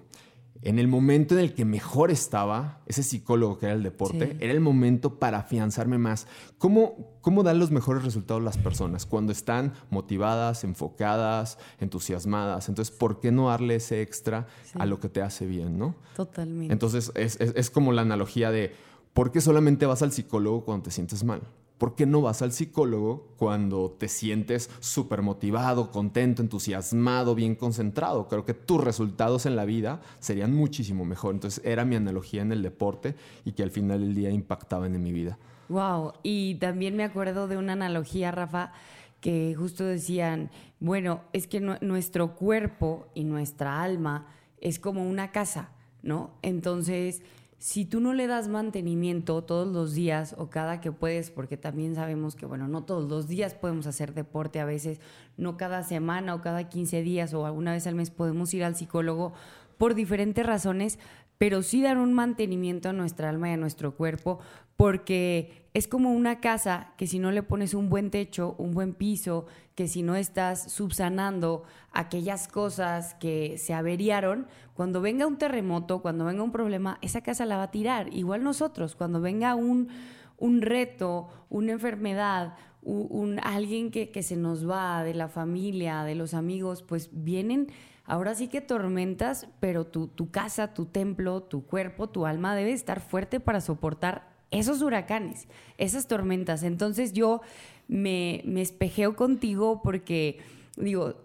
en 0.62 0.80
el 0.80 0.88
momento 0.88 1.34
en 1.34 1.40
el 1.40 1.54
que 1.54 1.64
mejor 1.64 2.10
estaba, 2.10 2.80
ese 2.86 3.04
psicólogo 3.04 3.58
que 3.58 3.66
era 3.66 3.76
el 3.76 3.84
deporte, 3.84 4.36
era 4.40 4.52
el 4.52 4.58
momento 4.58 5.20
para 5.20 5.38
afianzarme 5.38 5.98
más. 5.98 6.26
¿Cómo, 6.58 7.12
¿Cómo 7.20 7.44
dan 7.44 7.60
los 7.60 7.70
mejores 7.70 8.02
resultados 8.02 8.42
las 8.42 8.58
personas? 8.58 9.06
Cuando 9.06 9.30
están 9.30 9.72
motivadas, 9.90 10.64
enfocadas, 10.64 11.58
entusiasmadas. 11.78 12.68
Entonces, 12.68 12.92
¿por 12.92 13.20
qué 13.20 13.30
no 13.30 13.50
darle 13.50 13.76
ese 13.76 14.02
extra 14.02 14.48
a 14.74 14.84
lo 14.84 14.98
que 14.98 15.08
te 15.08 15.22
hace 15.22 15.46
bien, 15.46 15.78
no? 15.78 15.94
Totalmente. 16.16 16.72
Entonces, 16.72 17.12
es, 17.14 17.38
es 17.40 17.70
como 17.70 17.92
la 17.92 18.02
analogía 18.02 18.50
de, 18.50 18.74
¿por 19.14 19.30
qué 19.30 19.40
solamente 19.40 19.86
vas 19.86 20.02
al 20.02 20.10
psicólogo 20.10 20.64
cuando 20.64 20.86
te 20.86 20.90
sientes 20.90 21.22
mal? 21.22 21.42
¿Por 21.78 21.94
qué 21.94 22.06
no 22.06 22.20
vas 22.20 22.42
al 22.42 22.52
psicólogo 22.52 23.28
cuando 23.36 23.92
te 23.92 24.08
sientes 24.08 24.68
súper 24.80 25.22
motivado, 25.22 25.92
contento, 25.92 26.42
entusiasmado, 26.42 27.36
bien 27.36 27.54
concentrado? 27.54 28.26
Creo 28.26 28.44
que 28.44 28.54
tus 28.54 28.82
resultados 28.82 29.46
en 29.46 29.54
la 29.54 29.64
vida 29.64 30.00
serían 30.18 30.54
muchísimo 30.54 31.04
mejor. 31.04 31.34
Entonces 31.34 31.64
era 31.64 31.84
mi 31.84 31.94
analogía 31.94 32.42
en 32.42 32.50
el 32.50 32.62
deporte 32.62 33.14
y 33.44 33.52
que 33.52 33.62
al 33.62 33.70
final 33.70 34.00
del 34.00 34.14
día 34.14 34.30
impactaban 34.30 34.94
en 34.96 35.02
mi 35.04 35.12
vida. 35.12 35.38
Wow, 35.68 36.14
y 36.22 36.56
también 36.56 36.96
me 36.96 37.04
acuerdo 37.04 37.46
de 37.46 37.56
una 37.56 37.74
analogía, 37.74 38.32
Rafa, 38.32 38.72
que 39.20 39.54
justo 39.56 39.84
decían, 39.84 40.50
bueno, 40.80 41.20
es 41.32 41.46
que 41.46 41.60
nuestro 41.60 42.34
cuerpo 42.34 43.06
y 43.14 43.24
nuestra 43.24 43.82
alma 43.82 44.26
es 44.60 44.78
como 44.78 45.08
una 45.08 45.30
casa, 45.30 45.70
¿no? 46.02 46.30
Entonces 46.42 47.22
si 47.58 47.84
tú 47.84 48.00
no 48.00 48.14
le 48.14 48.28
das 48.28 48.46
mantenimiento 48.46 49.42
todos 49.42 49.66
los 49.66 49.92
días 49.92 50.34
o 50.38 50.48
cada 50.48 50.80
que 50.80 50.92
puedes, 50.92 51.30
porque 51.30 51.56
también 51.56 51.96
sabemos 51.96 52.36
que, 52.36 52.46
bueno, 52.46 52.68
no 52.68 52.84
todos 52.84 53.08
los 53.08 53.26
días 53.26 53.54
podemos 53.54 53.88
hacer 53.88 54.14
deporte, 54.14 54.60
a 54.60 54.64
veces 54.64 55.00
no 55.36 55.56
cada 55.56 55.82
semana 55.82 56.36
o 56.36 56.40
cada 56.40 56.68
15 56.68 57.02
días 57.02 57.34
o 57.34 57.46
alguna 57.46 57.72
vez 57.72 57.86
al 57.88 57.96
mes 57.96 58.10
podemos 58.10 58.54
ir 58.54 58.62
al 58.62 58.76
psicólogo 58.76 59.32
por 59.76 59.96
diferentes 59.96 60.46
razones, 60.46 61.00
pero 61.38 61.62
sí 61.62 61.80
dar 61.82 61.98
un 61.98 62.12
mantenimiento 62.12 62.88
a 62.88 62.92
nuestra 62.92 63.30
alma 63.30 63.48
y 63.48 63.52
a 63.52 63.56
nuestro 63.56 63.94
cuerpo, 63.94 64.40
porque 64.76 65.68
es 65.74 65.88
como 65.88 66.12
una 66.12 66.40
casa 66.40 66.92
que 66.96 67.06
si 67.06 67.18
no 67.18 67.30
le 67.30 67.42
pones 67.42 67.74
un 67.74 67.88
buen 67.88 68.10
techo, 68.10 68.56
un 68.58 68.72
buen 68.72 68.94
piso, 68.94 69.46
que 69.74 69.86
si 69.86 70.02
no 70.02 70.16
estás 70.16 70.72
subsanando 70.72 71.62
aquellas 71.92 72.48
cosas 72.48 73.14
que 73.14 73.58
se 73.58 73.74
averiaron, 73.74 74.46
cuando 74.74 75.00
venga 75.00 75.26
un 75.26 75.38
terremoto, 75.38 76.02
cuando 76.02 76.24
venga 76.24 76.42
un 76.42 76.52
problema, 76.52 76.98
esa 77.00 77.22
casa 77.22 77.46
la 77.46 77.56
va 77.56 77.64
a 77.64 77.70
tirar. 77.70 78.12
Igual 78.12 78.42
nosotros, 78.42 78.96
cuando 78.96 79.20
venga 79.20 79.54
un, 79.54 79.88
un 80.36 80.62
reto, 80.62 81.28
una 81.48 81.72
enfermedad, 81.72 82.54
un, 82.82 83.38
alguien 83.42 83.90
que, 83.90 84.10
que 84.10 84.22
se 84.22 84.36
nos 84.36 84.68
va 84.68 85.02
de 85.04 85.14
la 85.14 85.28
familia, 85.28 86.04
de 86.04 86.14
los 86.14 86.34
amigos, 86.34 86.82
pues 86.82 87.10
vienen 87.12 87.68
ahora 88.08 88.34
sí 88.34 88.48
que 88.48 88.60
tormentas, 88.60 89.46
pero 89.60 89.86
tu, 89.86 90.08
tu 90.08 90.30
casa, 90.30 90.74
tu 90.74 90.86
templo, 90.86 91.42
tu 91.42 91.64
cuerpo, 91.64 92.08
tu 92.08 92.26
alma 92.26 92.56
debe 92.56 92.72
estar 92.72 93.00
fuerte 93.00 93.38
para 93.38 93.60
soportar 93.60 94.36
esos 94.50 94.82
huracanes, 94.82 95.46
esas 95.76 96.08
tormentas. 96.08 96.62
Entonces 96.62 97.12
yo 97.12 97.42
me, 97.86 98.42
me 98.46 98.62
espejeo 98.62 99.14
contigo 99.14 99.82
porque, 99.82 100.38
digo, 100.76 101.16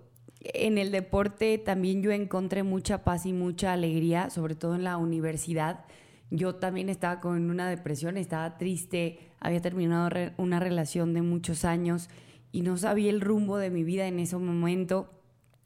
en 0.41 0.77
el 0.77 0.91
deporte 0.91 1.57
también 1.57 2.01
yo 2.03 2.11
encontré 2.11 2.63
mucha 2.63 3.05
paz 3.05 3.25
y 3.25 3.31
mucha 3.31 3.71
alegría, 3.71 4.29
sobre 4.29 4.55
todo 4.55 4.75
en 4.75 4.83
la 4.83 4.97
universidad. 4.97 5.85
yo 6.31 6.55
también 6.55 6.89
estaba 6.89 7.21
con 7.21 7.49
una 7.49 7.69
depresión, 7.69 8.17
estaba 8.17 8.57
triste, 8.57 9.19
había 9.39 9.61
terminado 9.61 10.09
una 10.37 10.59
relación 10.59 11.13
de 11.13 11.21
muchos 11.21 11.63
años 11.63 12.09
y 12.51 12.61
no 12.61 12.75
sabía 12.75 13.09
el 13.09 13.21
rumbo 13.21 13.57
de 13.57 13.69
mi 13.69 13.83
vida 13.83 14.07
en 14.07 14.19
ese 14.19 14.35
momento. 14.37 15.09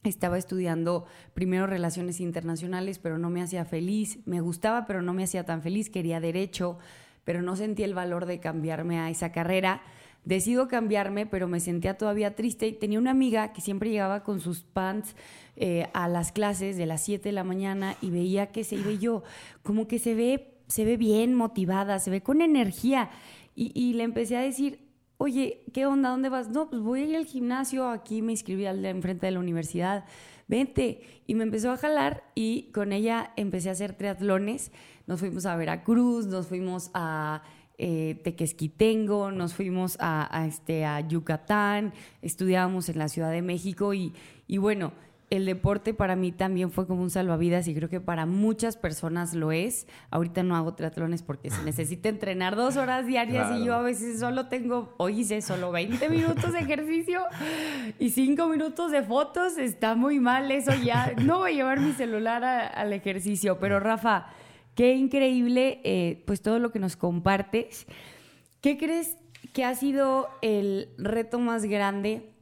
Estaba 0.08 0.38
estudiando 0.38 1.06
primero 1.34 1.68
relaciones 1.68 2.20
internacionales, 2.20 3.00
pero 3.00 3.18
no 3.18 3.30
me 3.30 3.42
hacía 3.42 3.66
feliz. 3.66 4.20
Me 4.26 4.42
gustaba, 4.42 4.86
pero 4.86 5.02
no 5.02 5.14
me 5.14 5.24
hacía 5.24 5.46
tan 5.46 5.62
feliz. 5.62 5.90
Quería 5.90 6.20
derecho, 6.20 6.78
pero 7.24 7.42
no 7.42 7.56
sentía 7.56 7.86
el 7.86 7.94
valor 7.94 8.26
de 8.26 8.40
cambiarme 8.40 9.00
a 9.00 9.10
esa 9.10 9.32
carrera. 9.32 9.82
Decido 10.24 10.68
cambiarme, 10.68 11.26
pero 11.26 11.48
me 11.48 11.60
sentía 11.60 11.98
todavía 11.98 12.36
triste 12.36 12.70
tenía 12.74 13.00
una 13.00 13.12
amiga 13.12 13.54
que 13.54 13.62
siempre 13.62 13.90
llegaba 13.90 14.24
con 14.24 14.42
sus 14.42 14.62
pants 14.62 15.16
eh, 15.56 15.88
a 15.94 16.10
las 16.10 16.32
clases 16.34 16.76
de 16.76 16.86
las 16.86 17.04
7 17.04 17.30
de 17.30 17.32
la 17.32 17.46
mañana 17.46 17.96
y 18.02 18.10
veía 18.10 18.48
que 18.48 18.64
se 18.64 18.76
iba 18.76 18.92
yo, 18.92 19.24
como 19.64 19.88
que 19.88 20.00
se 20.00 20.16
ve, 20.16 20.58
se 20.68 20.84
ve 20.84 20.98
bien 20.98 21.34
motivada, 21.34 22.00
se 22.00 22.12
ve 22.12 22.22
con 22.22 22.42
energía. 22.42 23.10
Y, 23.56 23.72
y 23.74 23.94
le 23.94 24.04
empecé 24.04 24.36
a 24.36 24.42
decir, 24.42 24.87
oye, 25.18 25.64
¿qué 25.74 25.86
onda? 25.86 26.10
¿Dónde 26.10 26.30
vas? 26.30 26.50
No, 26.50 26.70
pues 26.70 26.82
voy 26.82 27.02
a 27.02 27.06
ir 27.06 27.16
al 27.16 27.26
gimnasio, 27.26 27.90
aquí 27.90 28.22
me 28.22 28.32
inscribí 28.32 28.66
al 28.66 28.82
de 28.82 28.90
enfrente 28.90 29.26
de 29.26 29.32
la 29.32 29.40
universidad, 29.40 30.06
vente. 30.48 31.02
Y 31.26 31.36
me 31.36 31.44
empezó 31.44 31.72
a 31.72 31.78
jalar 31.78 32.24
y 32.36 32.72
con 32.72 32.94
ella 32.94 33.34
empecé 33.36 33.70
a 33.70 33.74
hacer 33.74 33.94
triatlones. 33.94 34.72
Nos 35.06 35.20
fuimos 35.20 35.46
a 35.46 35.56
Veracruz, 35.56 36.28
nos 36.28 36.48
fuimos 36.48 36.92
a 36.94 37.44
eh, 37.78 38.20
Tequesquitengo, 38.24 39.32
nos 39.32 39.54
fuimos 39.54 39.98
a, 40.00 40.46
este, 40.48 40.86
a 40.86 41.00
Yucatán, 41.02 41.94
estudiábamos 42.22 42.90
en 42.90 42.98
la 42.98 43.08
Ciudad 43.08 43.32
de 43.32 43.42
México 43.42 43.94
y, 43.94 44.14
y 44.48 44.58
bueno, 44.58 44.94
el 45.30 45.46
deporte 45.46 45.94
para 45.94 46.16
mí 46.16 46.32
también 46.32 46.72
fue 46.72 46.88
como 46.88 47.02
un 47.02 47.10
salvavidas 47.10 47.68
y 47.68 47.76
creo 47.76 47.90
que 47.90 48.00
para 48.00 48.26
muchas 48.26 48.78
personas 48.78 49.34
lo 49.34 49.52
es. 49.52 49.86
Ahorita 50.10 50.42
no 50.42 50.56
hago 50.56 50.74
triatlones 50.74 51.22
porque 51.22 51.50
se 51.50 51.62
necesita 51.64 52.08
entrenar 52.08 52.56
dos 52.56 52.78
horas 52.78 53.06
diarias 53.06 53.60
y 53.60 53.66
yo 53.66 53.76
a 53.76 53.82
veces 53.82 54.22
solo 54.22 54.48
tengo, 54.48 54.94
hoy 54.98 55.22
hice 55.22 55.42
solo 55.42 55.72
20 55.74 56.08
minutos 56.10 56.54
de 56.54 56.60
ejercicio 56.60 57.24
y 58.00 58.12
5 58.12 58.48
minutos 58.48 58.92
de 58.92 59.04
fotos. 59.04 59.58
Está 59.58 59.96
muy 59.96 60.22
mal 60.22 60.50
eso 60.50 60.72
ya. 60.74 61.14
No 61.22 61.40
voy 61.40 61.52
a 61.52 61.56
llevar 61.56 61.82
mi 61.82 61.92
celular 61.92 62.46
al 62.46 62.94
ejercicio, 62.94 63.60
pero 63.60 63.82
Rafa, 63.82 64.28
qué 64.76 64.96
increíble 64.96 65.82
eh, 65.84 66.24
pues 66.26 66.42
todo 66.42 66.60
lo 66.60 66.72
que 66.72 66.80
nos 66.80 66.96
compartes. 66.96 67.86
¿Qué 68.62 68.78
crees 68.78 69.18
que 69.54 69.66
ha 69.66 69.76
sido 69.76 70.30
el 70.42 70.90
reto 70.98 71.38
más 71.40 71.66
grande? 71.66 72.37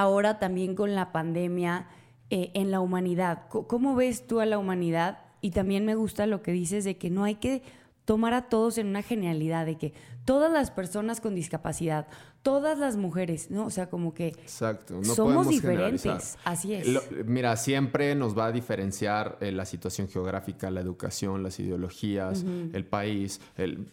Ahora 0.00 0.38
también 0.38 0.74
con 0.74 0.94
la 0.94 1.12
pandemia 1.12 1.86
eh, 2.30 2.50
en 2.54 2.70
la 2.70 2.80
humanidad. 2.80 3.48
¿Cómo 3.48 3.94
ves 3.94 4.26
tú 4.26 4.40
a 4.40 4.46
la 4.46 4.58
humanidad? 4.58 5.18
Y 5.40 5.50
también 5.50 5.84
me 5.84 5.94
gusta 5.94 6.26
lo 6.26 6.42
que 6.42 6.52
dices 6.52 6.84
de 6.84 6.96
que 6.96 7.10
no 7.10 7.24
hay 7.24 7.36
que 7.36 7.62
tomar 8.04 8.34
a 8.34 8.48
todos 8.48 8.78
en 8.78 8.88
una 8.88 9.02
genialidad, 9.02 9.66
de 9.66 9.76
que 9.76 9.94
todas 10.24 10.50
las 10.50 10.70
personas 10.70 11.20
con 11.20 11.34
discapacidad, 11.34 12.06
todas 12.42 12.78
las 12.78 12.96
mujeres, 12.96 13.50
¿no? 13.50 13.66
O 13.66 13.70
sea, 13.70 13.88
como 13.88 14.14
que 14.14 14.28
Exacto. 14.28 14.94
No 14.94 15.14
somos 15.14 15.48
diferentes, 15.48 16.38
así 16.44 16.74
es. 16.74 16.86
mira, 17.24 17.56
siempre 17.56 18.14
nos 18.14 18.36
va 18.36 18.46
a 18.46 18.52
diferenciar 18.52 19.38
eh, 19.40 19.52
la 19.52 19.64
situación 19.64 20.08
geográfica, 20.08 20.70
la 20.70 20.80
educación, 20.80 21.42
las 21.42 21.58
ideologías, 21.60 22.44
el 22.72 22.84
país, 22.84 23.40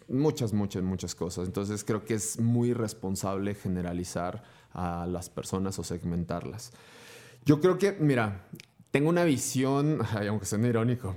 muchas, 0.10 0.54
muchas, 0.54 0.84
muchas 0.84 1.16
cosas. 1.16 1.48
Entonces 1.48 1.84
creo 1.84 2.04
que 2.04 2.16
es 2.16 2.40
muy 2.40 2.74
responsable 2.74 3.56
generalizar 3.56 4.44
a 4.74 5.06
las 5.08 5.30
personas 5.30 5.78
o 5.80 5.84
segmentarlas. 5.84 6.72
Yo 7.46 7.60
creo 7.60 7.78
que, 7.78 7.94
mira, 8.00 8.46
tengo 8.92 9.10
una 9.10 9.24
visión, 9.24 10.00
aunque 10.30 10.46
suene 10.46 10.70
irónico, 10.70 11.16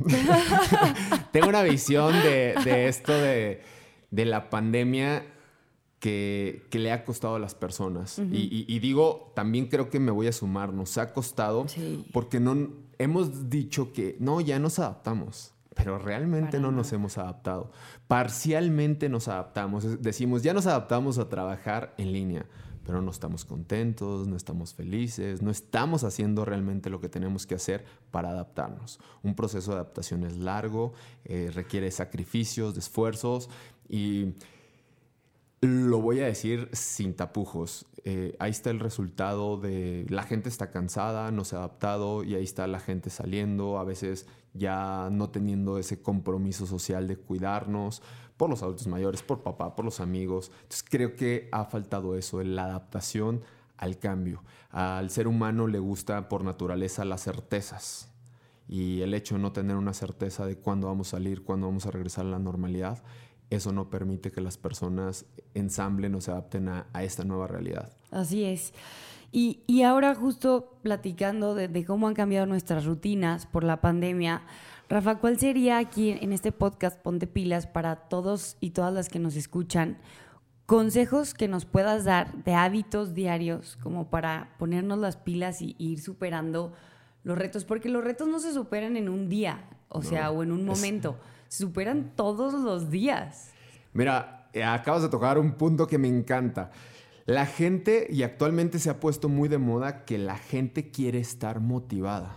tengo 1.32 1.48
una 1.48 1.62
visión 1.62 2.12
de, 2.22 2.86
esto 2.88 3.12
de, 3.12 3.60
la 4.10 4.48
pandemia 4.48 5.26
que, 5.98 6.66
le 6.72 6.92
ha 6.92 7.04
costado 7.04 7.36
a 7.36 7.38
las 7.38 7.54
personas. 7.54 8.18
y, 8.18 8.78
digo, 8.78 9.32
también 9.34 9.66
creo 9.66 9.90
que 9.90 10.00
me 10.00 10.10
voy 10.10 10.28
a 10.28 10.32
sumar, 10.32 10.72
nos 10.72 10.96
ha 10.98 11.12
costado 11.12 11.66
porque 12.12 12.40
no 12.40 12.68
hemos 12.98 13.50
dicho 13.50 13.92
que 13.92 14.16
no, 14.20 14.40
ya 14.40 14.58
nos 14.58 14.78
adaptamos. 14.78 15.50
Pero 15.76 15.98
realmente 15.98 16.60
no 16.60 16.70
nos 16.70 16.92
hemos 16.92 17.18
adaptado. 17.18 17.72
Parcialmente 18.06 19.08
nos 19.08 19.26
adaptamos. 19.26 20.00
Decimos, 20.00 20.44
ya 20.44 20.54
nos 20.54 20.66
adaptamos 20.66 21.18
a 21.18 21.28
trabajar 21.28 21.94
en 21.98 22.12
línea 22.12 22.46
pero 22.84 23.02
no 23.02 23.10
estamos 23.10 23.44
contentos, 23.44 24.26
no 24.26 24.36
estamos 24.36 24.74
felices, 24.74 25.42
no 25.42 25.50
estamos 25.50 26.04
haciendo 26.04 26.44
realmente 26.44 26.90
lo 26.90 27.00
que 27.00 27.08
tenemos 27.08 27.46
que 27.46 27.54
hacer 27.54 27.84
para 28.10 28.30
adaptarnos. 28.30 29.00
Un 29.22 29.34
proceso 29.34 29.72
de 29.72 29.78
adaptación 29.78 30.24
es 30.24 30.36
largo, 30.36 30.92
eh, 31.24 31.50
requiere 31.52 31.90
sacrificios, 31.90 32.76
esfuerzos 32.76 33.48
y 33.88 34.34
lo 35.60 36.00
voy 36.00 36.20
a 36.20 36.26
decir 36.26 36.68
sin 36.72 37.14
tapujos. 37.14 37.86
Eh, 38.04 38.36
ahí 38.38 38.50
está 38.50 38.70
el 38.70 38.80
resultado 38.80 39.56
de 39.56 40.04
la 40.10 40.24
gente 40.24 40.50
está 40.50 40.70
cansada, 40.70 41.30
no 41.30 41.44
se 41.44 41.56
ha 41.56 41.60
adaptado 41.60 42.22
y 42.22 42.34
ahí 42.34 42.44
está 42.44 42.66
la 42.66 42.80
gente 42.80 43.08
saliendo, 43.08 43.78
a 43.78 43.84
veces 43.84 44.26
ya 44.52 45.08
no 45.10 45.30
teniendo 45.30 45.78
ese 45.78 46.02
compromiso 46.02 46.66
social 46.66 47.08
de 47.08 47.16
cuidarnos 47.16 48.02
por 48.36 48.50
los 48.50 48.62
adultos 48.62 48.86
mayores, 48.86 49.22
por 49.22 49.42
papá, 49.42 49.74
por 49.76 49.84
los 49.84 50.00
amigos. 50.00 50.50
Entonces 50.54 50.84
creo 50.88 51.14
que 51.14 51.48
ha 51.52 51.64
faltado 51.64 52.16
eso, 52.16 52.42
la 52.42 52.64
adaptación 52.64 53.42
al 53.76 53.98
cambio. 53.98 54.42
Al 54.70 55.10
ser 55.10 55.28
humano 55.28 55.66
le 55.66 55.78
gusta 55.78 56.28
por 56.28 56.44
naturaleza 56.44 57.04
las 57.04 57.22
certezas 57.22 58.10
y 58.68 59.02
el 59.02 59.14
hecho 59.14 59.34
de 59.34 59.42
no 59.42 59.52
tener 59.52 59.76
una 59.76 59.92
certeza 59.92 60.46
de 60.46 60.56
cuándo 60.56 60.86
vamos 60.86 61.08
a 61.08 61.10
salir, 61.12 61.42
cuándo 61.44 61.66
vamos 61.66 61.86
a 61.86 61.90
regresar 61.90 62.26
a 62.26 62.30
la 62.30 62.38
normalidad, 62.38 63.02
eso 63.50 63.72
no 63.72 63.90
permite 63.90 64.32
que 64.32 64.40
las 64.40 64.56
personas 64.56 65.26
ensamblen 65.52 66.14
o 66.14 66.20
se 66.20 66.30
adapten 66.30 66.68
a, 66.68 66.86
esta 67.02 67.24
nueva 67.24 67.46
realidad. 67.46 67.92
Así 68.10 68.44
es. 68.44 68.72
Y, 69.36 69.82
ahora 69.82 70.14
justo 70.14 70.78
platicando 70.82 71.56
de, 71.56 71.84
cómo 71.84 72.06
han 72.06 72.14
cambiado 72.14 72.46
nuestras 72.46 72.84
rutinas 72.84 73.46
por 73.46 73.64
la 73.64 73.80
pandemia, 73.80 74.42
Rafa, 74.88 75.16
¿cuál 75.16 75.38
sería 75.38 75.78
aquí 75.78 76.10
en 76.10 76.32
este 76.32 76.52
podcast 76.52 77.00
Ponte 77.00 77.26
Pilas 77.26 77.66
para 77.66 77.96
todos 77.96 78.58
y 78.60 78.70
todas 78.70 78.92
las 78.92 79.08
que 79.08 79.18
nos 79.18 79.34
escuchan? 79.34 79.96
Consejos 80.66 81.32
que 81.32 81.48
nos 81.48 81.64
puedas 81.64 82.04
dar 82.04 82.44
de 82.44 82.54
hábitos 82.54 83.14
diarios 83.14 83.78
como 83.82 84.10
para 84.10 84.54
ponernos 84.58 84.98
las 84.98 85.16
pilas 85.16 85.62
y, 85.62 85.74
ir 85.78 86.00
superando 86.00 86.74
los 87.22 87.38
retos, 87.38 87.64
porque 87.64 87.88
los 87.88 88.04
retos 88.04 88.28
no 88.28 88.38
se 88.40 88.52
superan 88.52 88.96
en 88.98 89.08
un 89.08 89.30
día, 89.30 89.68
o 89.88 90.02
sea, 90.02 90.30
o 90.30 90.42
en 90.42 90.52
un 90.52 90.66
momento, 90.66 91.16
se 91.48 91.64
superan 91.64 92.12
todos 92.14 92.52
los 92.52 92.90
días. 92.90 93.52
Mira, 93.94 94.48
eh, 94.52 94.62
acabas 94.62 95.02
de 95.02 95.08
tocar 95.08 95.38
un 95.38 95.52
punto 95.52 95.86
que 95.86 95.96
me 95.96 96.08
encanta. 96.08 96.70
La 97.24 97.46
gente, 97.46 98.06
y 98.10 98.22
actualmente 98.22 98.78
se 98.78 98.90
ha 98.90 99.00
puesto 99.00 99.30
muy 99.30 99.48
de 99.48 99.56
moda 99.56 100.04
que 100.04 100.18
la 100.18 100.36
gente 100.36 100.90
quiere 100.90 101.20
estar 101.20 101.60
motivada, 101.60 102.36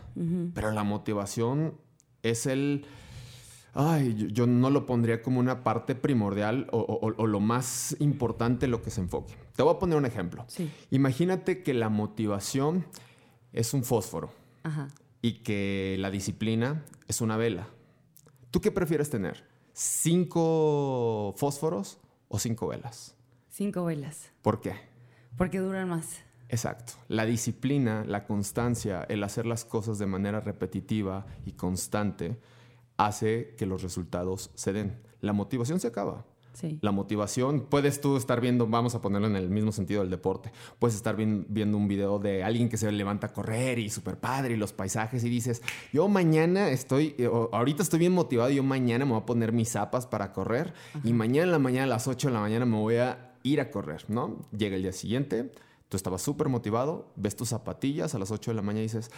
pero 0.54 0.72
la 0.72 0.86
motivación 0.86 1.76
es 2.30 2.46
el... 2.46 2.86
Ay, 3.74 4.30
yo, 4.32 4.48
no 4.48 4.72
lo 4.72 4.86
pondría 4.88 5.22
como 5.22 5.40
una 5.40 5.64
parte 5.64 5.94
primordial 5.94 6.68
o, 6.72 7.28
lo 7.28 7.40
más 7.40 7.96
importante 8.00 8.68
lo 8.68 8.82
que 8.82 8.90
se 8.90 9.02
enfoque. 9.02 9.36
Te 9.56 9.62
voy 9.62 9.76
a 9.76 9.78
poner 9.78 9.98
un 9.98 10.06
ejemplo. 10.06 10.46
Imagínate 10.90 11.62
que 11.62 11.76
la 11.76 11.90
motivación 11.90 12.86
es 13.54 13.76
un 13.76 13.84
fósforo 13.84 14.32
y 15.22 15.44
que 15.44 15.96
la 16.00 16.10
disciplina 16.10 16.84
es 17.08 17.22
una 17.22 17.38
vela. 17.38 17.68
¿Tú 18.50 18.62
qué 18.62 18.72
prefieres 18.72 19.12
tener? 19.12 19.46
¿Cinco 19.74 21.36
fósforos 21.38 22.00
o 22.30 22.40
cinco 22.40 22.68
velas? 22.68 23.16
Cinco 23.50 23.86
velas. 23.86 24.32
¿Por 24.42 24.60
qué? 24.60 24.74
Porque 25.38 25.60
duran 25.60 25.90
más. 25.90 26.27
Exacto. 26.50 26.94
La 27.08 27.26
disciplina, 27.26 28.04
la 28.06 28.26
constancia, 28.26 29.06
el 29.10 29.24
hacer 29.24 29.46
las 29.46 29.66
cosas 29.66 30.00
de 30.00 30.06
manera 30.06 30.40
repetitiva 30.40 31.26
y 31.46 31.54
constante 31.54 32.40
hace 32.96 33.56
que 33.58 33.66
los 33.66 33.84
resultados 33.84 34.52
se 34.56 34.74
den. 34.74 35.00
La 35.22 35.34
motivación 35.34 35.80
se 35.80 35.88
acaba. 35.88 36.26
Sí. 36.54 36.80
La 36.82 36.92
motivación, 36.92 37.68
puedes 37.70 38.02
tú 38.02 38.18
estar 38.18 38.42
viendo, 38.42 38.66
vamos 38.66 38.96
a 38.96 39.02
ponerlo 39.02 39.28
en 39.28 39.36
el 39.36 39.48
mismo 39.48 39.72
sentido 39.72 40.02
del 40.02 40.10
deporte, 40.10 40.52
puedes 40.80 40.96
estar 40.96 41.16
viendo 41.16 41.78
un 41.78 41.88
video 41.88 42.18
de 42.18 42.44
alguien 42.44 42.68
que 42.68 42.78
se 42.78 42.92
levanta 42.92 43.28
a 43.28 43.34
correr 43.34 43.78
y 43.78 43.92
súper 43.92 44.20
padre 44.20 44.56
y 44.56 44.58
los 44.58 44.74
paisajes 44.74 45.24
y 45.24 45.30
dices, 45.30 45.62
yo 45.94 46.08
mañana 46.08 46.70
estoy, 46.70 47.14
eh, 47.20 47.30
ahorita 47.52 47.84
estoy 47.84 48.00
bien 48.00 48.14
motivado, 48.14 48.50
yo 48.50 48.64
mañana 48.64 49.06
me 49.06 49.12
voy 49.12 49.22
a 49.22 49.26
poner 49.28 49.52
mis 49.52 49.70
zapas 49.70 50.08
para 50.08 50.34
correr 50.34 50.74
y 51.04 51.14
mañana 51.14 51.44
en 51.44 51.52
la 51.52 51.60
mañana 51.60 51.84
a 51.84 51.88
las 51.90 52.08
8 52.08 52.30
de 52.30 52.34
la 52.34 52.40
mañana 52.40 52.66
me 52.66 52.78
voy 52.78 52.96
a 52.96 53.36
ir 53.44 53.62
a 53.62 53.70
correr, 53.70 54.06
¿no? 54.08 54.40
Llega 54.52 54.78
el 54.78 54.82
día 54.82 54.94
siguiente, 54.94 55.52
Tú 55.90 55.98
estabas 55.98 56.22
súper 56.22 56.50
motivado, 56.50 57.12
ves 57.16 57.36
tus 57.36 57.50
zapatillas 57.50 58.14
a 58.14 58.20
las 58.20 58.32
8 58.32 58.52
de 58.52 58.56
la 58.56 58.62
mañana 58.62 58.82
y 58.82 58.84
dices, 58.84 59.10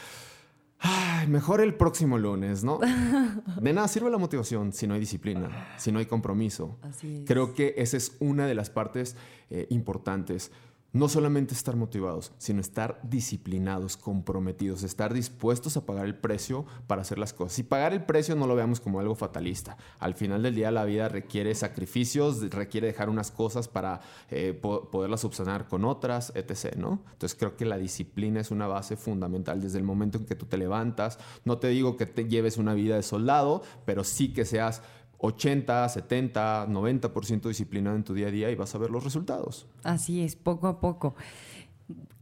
Ay, 0.82 1.27
mejor 1.27 1.60
el 1.60 1.75
próximo 1.75 2.17
lunes, 2.17 2.63
¿no? 2.63 2.79
De 3.62 3.73
nada 3.73 3.88
sirve 3.89 4.10
la 4.10 4.17
motivación 4.17 4.71
si 4.71 4.88
no 4.88 4.93
hay 4.93 5.01
disciplina, 5.01 5.73
si 5.77 5.91
no 5.91 5.99
hay 5.99 6.05
compromiso. 6.05 6.77
Así 6.82 7.25
Creo 7.27 7.53
que 7.53 7.73
esa 7.77 7.97
es 7.97 8.15
una 8.19 8.47
de 8.47 8.55
las 8.55 8.69
partes 8.69 9.17
eh, 9.49 9.67
importantes. 9.71 10.51
No 10.91 11.08
solamente 11.08 11.54
estar 11.54 11.75
motivados, 11.75 12.32
sino 12.38 12.62
estar 12.62 12.99
disciplinados, 13.04 13.95
comprometidos, 13.95 14.84
estar 14.84 15.13
dispuestos 15.13 15.78
a 15.78 15.86
pagar 15.86 16.06
el 16.06 16.15
precio 16.15 16.65
para 16.88 17.02
hacer 17.02 17.19
las 17.19 17.34
cosas. 17.34 17.60
Y 17.60 17.63
pagar 17.63 17.93
el 17.93 18.04
precio 18.04 18.36
no 18.36 18.47
lo 18.47 18.56
veamos 18.56 18.80
como 18.80 18.99
algo 18.99 19.15
fatalista. 19.15 19.78
Al 19.99 20.15
final 20.15 20.41
del 20.41 20.56
día 20.56 20.71
la 20.71 20.86
vida 20.86 21.08
requiere 21.08 21.54
sacrificios, 21.54 22.41
requiere 22.49 22.88
dejar 22.88 23.10
unas 23.10 23.30
cosas 23.30 23.67
para 23.67 24.02
eh, 24.32 24.54
poderlas 24.54 25.21
subsanar 25.21 25.67
con 25.67 25.86
otras, 25.86 26.32
etc. 26.36 26.75
¿no? 26.75 27.04
Entonces 27.12 27.38
creo 27.38 27.56
que 27.56 27.65
la 27.65 27.78
disciplina 27.78 28.39
es 28.39 28.49
una 28.49 28.67
base 28.67 28.95
fundamental 28.95 29.62
desde 29.62 29.78
el 29.78 29.84
momento 29.84 30.17
en 30.17 30.25
que 30.25 30.36
tú 30.36 30.45
te 30.45 30.58
levantas. 30.58 31.19
No 31.45 31.60
te 31.60 31.67
digo 31.67 31.97
que 31.97 32.08
te 32.08 32.28
lleves 32.28 32.58
una 32.58 32.73
vida 32.73 32.95
de 32.95 33.04
soldado, 33.04 33.62
pero 33.86 34.04
sí 34.04 34.34
que 34.34 34.45
seas 34.45 34.82
80, 35.19 35.89
70, 35.89 36.67
90% 36.67 37.47
disciplinado 37.47 37.95
en 37.97 38.03
tu 38.03 38.13
día 38.13 38.27
a 38.27 38.32
día 38.32 38.51
y 38.51 38.55
vas 38.55 38.73
a 38.73 38.77
ver 38.77 38.89
los 38.89 39.03
resultados. 39.03 39.67
Así 39.84 40.23
es, 40.23 40.36
poco 40.36 40.67
a 40.67 40.79
poco. 40.79 41.15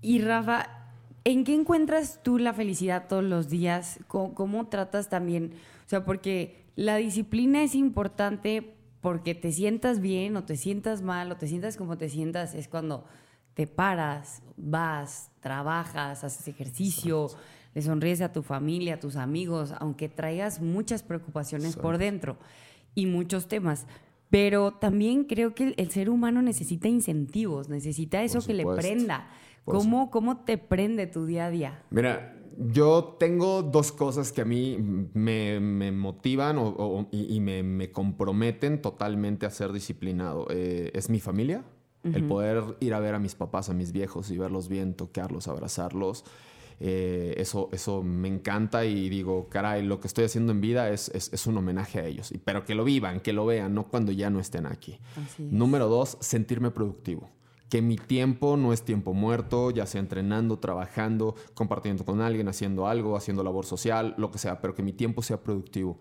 Y 0.01 0.19
Rafa, 0.19 0.67
¿en 1.23 1.43
qué 1.43 1.53
encuentras 1.53 2.21
tú 2.23 2.39
la 2.39 2.53
felicidad 2.53 3.07
todos 3.07 3.23
los 3.23 3.49
días? 3.49 3.99
¿Cómo, 4.07 4.67
tratas 4.67 5.10
también? 5.10 5.53
O 5.86 5.89
sea, 5.89 6.05
porque 6.05 6.65
la 6.75 6.97
disciplina 6.97 7.62
es 7.62 7.75
importante 7.75 8.73
porque 9.01 9.36
te 9.36 9.51
sientas 9.51 10.01
bien 10.01 10.36
o 10.36 10.43
te 10.43 10.57
sientas 10.57 11.03
mal 11.03 11.31
o 11.31 11.38
te 11.38 11.47
sientas 11.47 11.77
como 11.77 11.97
te 11.97 12.10
sientas, 12.10 12.55
es 12.55 12.67
cuando 12.67 13.05
te 13.53 13.67
paras, 13.67 14.41
vas, 14.57 15.29
trabajas, 15.39 16.23
haces 16.23 16.47
ejercicio, 16.47 17.29
le 17.75 17.81
sonríes 17.83 18.21
a 18.21 18.33
tu 18.33 18.41
familia, 18.41 18.95
a 18.95 18.99
tus 18.99 19.17
amigos, 19.17 19.73
aunque 19.79 20.10
traigas 20.10 20.62
muchas 20.62 21.03
preocupaciones 21.03 21.75
por 21.75 21.99
dentro 21.99 22.38
y 22.97 23.05
muchos 23.05 23.47
temas. 23.47 23.86
Pero 24.31 24.73
también 24.73 25.23
creo 25.23 25.53
que 25.53 25.75
el, 25.77 25.91
ser 25.91 26.10
humano 26.10 26.41
necesita 26.41 26.88
incentivos, 26.89 27.69
necesita 27.69 28.23
eso 28.23 28.41
que 28.41 28.55
le 28.55 28.65
prenda. 28.65 29.29
¿Cómo, 29.63 30.10
¿Cómo 30.10 30.38
te 30.38 30.57
prende 30.57 31.05
tu 31.05 31.25
día 31.25 31.45
a 31.45 31.49
día? 31.51 31.83
Mira, 31.91 32.36
yo 32.57 33.15
tengo 33.19 33.62
dos 33.62 33.91
cosas 33.91 34.31
que 34.31 34.41
a 34.41 34.45
mí 34.45 34.77
me, 35.13 35.91
motivan 35.91 36.57
y, 37.12 37.39
me, 37.39 37.91
comprometen 37.91 38.81
totalmente 38.81 39.45
a 39.45 39.51
ser 39.51 39.71
disciplinado. 39.71 40.47
Eh, 40.49 40.91
es 40.93 41.10
mi 41.10 41.19
familia, 41.19 41.63
el 42.03 42.23
poder 42.25 42.63
ir 42.79 42.95
a 42.95 42.99
ver 42.99 43.13
a 43.13 43.19
mis 43.19 43.36
papás, 43.36 43.69
a 43.69 43.73
mis 43.73 43.91
viejos 43.91 44.31
y 44.31 44.38
verlos 44.38 44.69
bien, 44.69 44.95
tocarlos, 44.95 45.47
abrazarlos. 45.47 46.25
Eh, 46.79 47.33
eso, 47.37 47.69
eso 47.71 48.03
me 48.03 48.27
encanta 48.27 48.85
y 48.85 49.09
digo, 49.09 49.49
caray, 49.49 49.83
lo 49.83 49.99
que 49.99 50.07
estoy 50.07 50.25
haciendo 50.25 50.51
en 50.51 50.61
vida 50.61 50.89
es, 50.89 51.09
es, 51.09 51.47
un 51.47 51.57
homenaje 51.57 51.99
a 51.99 52.05
ellos. 52.05 52.31
Pero 52.43 52.65
que 52.65 52.75
lo 52.75 52.83
vivan, 52.83 53.19
que 53.19 53.33
lo 53.33 53.45
vean, 53.45 53.73
no 53.73 53.87
cuando 53.87 54.11
ya 54.11 54.29
no 54.29 54.39
estén 54.39 54.65
aquí. 54.65 54.99
Número 55.39 55.87
dos, 55.87 56.17
sentirme 56.19 56.71
productivo. 56.71 57.29
Que 57.69 57.81
mi 57.81 57.97
tiempo 57.97 58.55
no 58.55 58.71
es 58.73 58.83
tiempo 58.83 59.13
muerto, 59.13 59.71
ya 59.71 59.85
sea 59.85 59.99
entrenando, 59.99 60.59
trabajando, 60.59 61.35
compartiendo 61.53 62.05
con 62.05 62.21
alguien, 62.21 62.47
haciendo 62.47 62.87
algo, 62.87 63.17
haciendo 63.17 63.43
labor 63.43 63.65
social, 63.65 64.13
lo 64.17 64.31
que 64.31 64.37
sea, 64.37 64.61
pero 64.61 64.73
que 64.73 64.83
mi 64.83 64.93
tiempo 64.93 65.21
sea 65.21 65.41
productivo. 65.41 65.99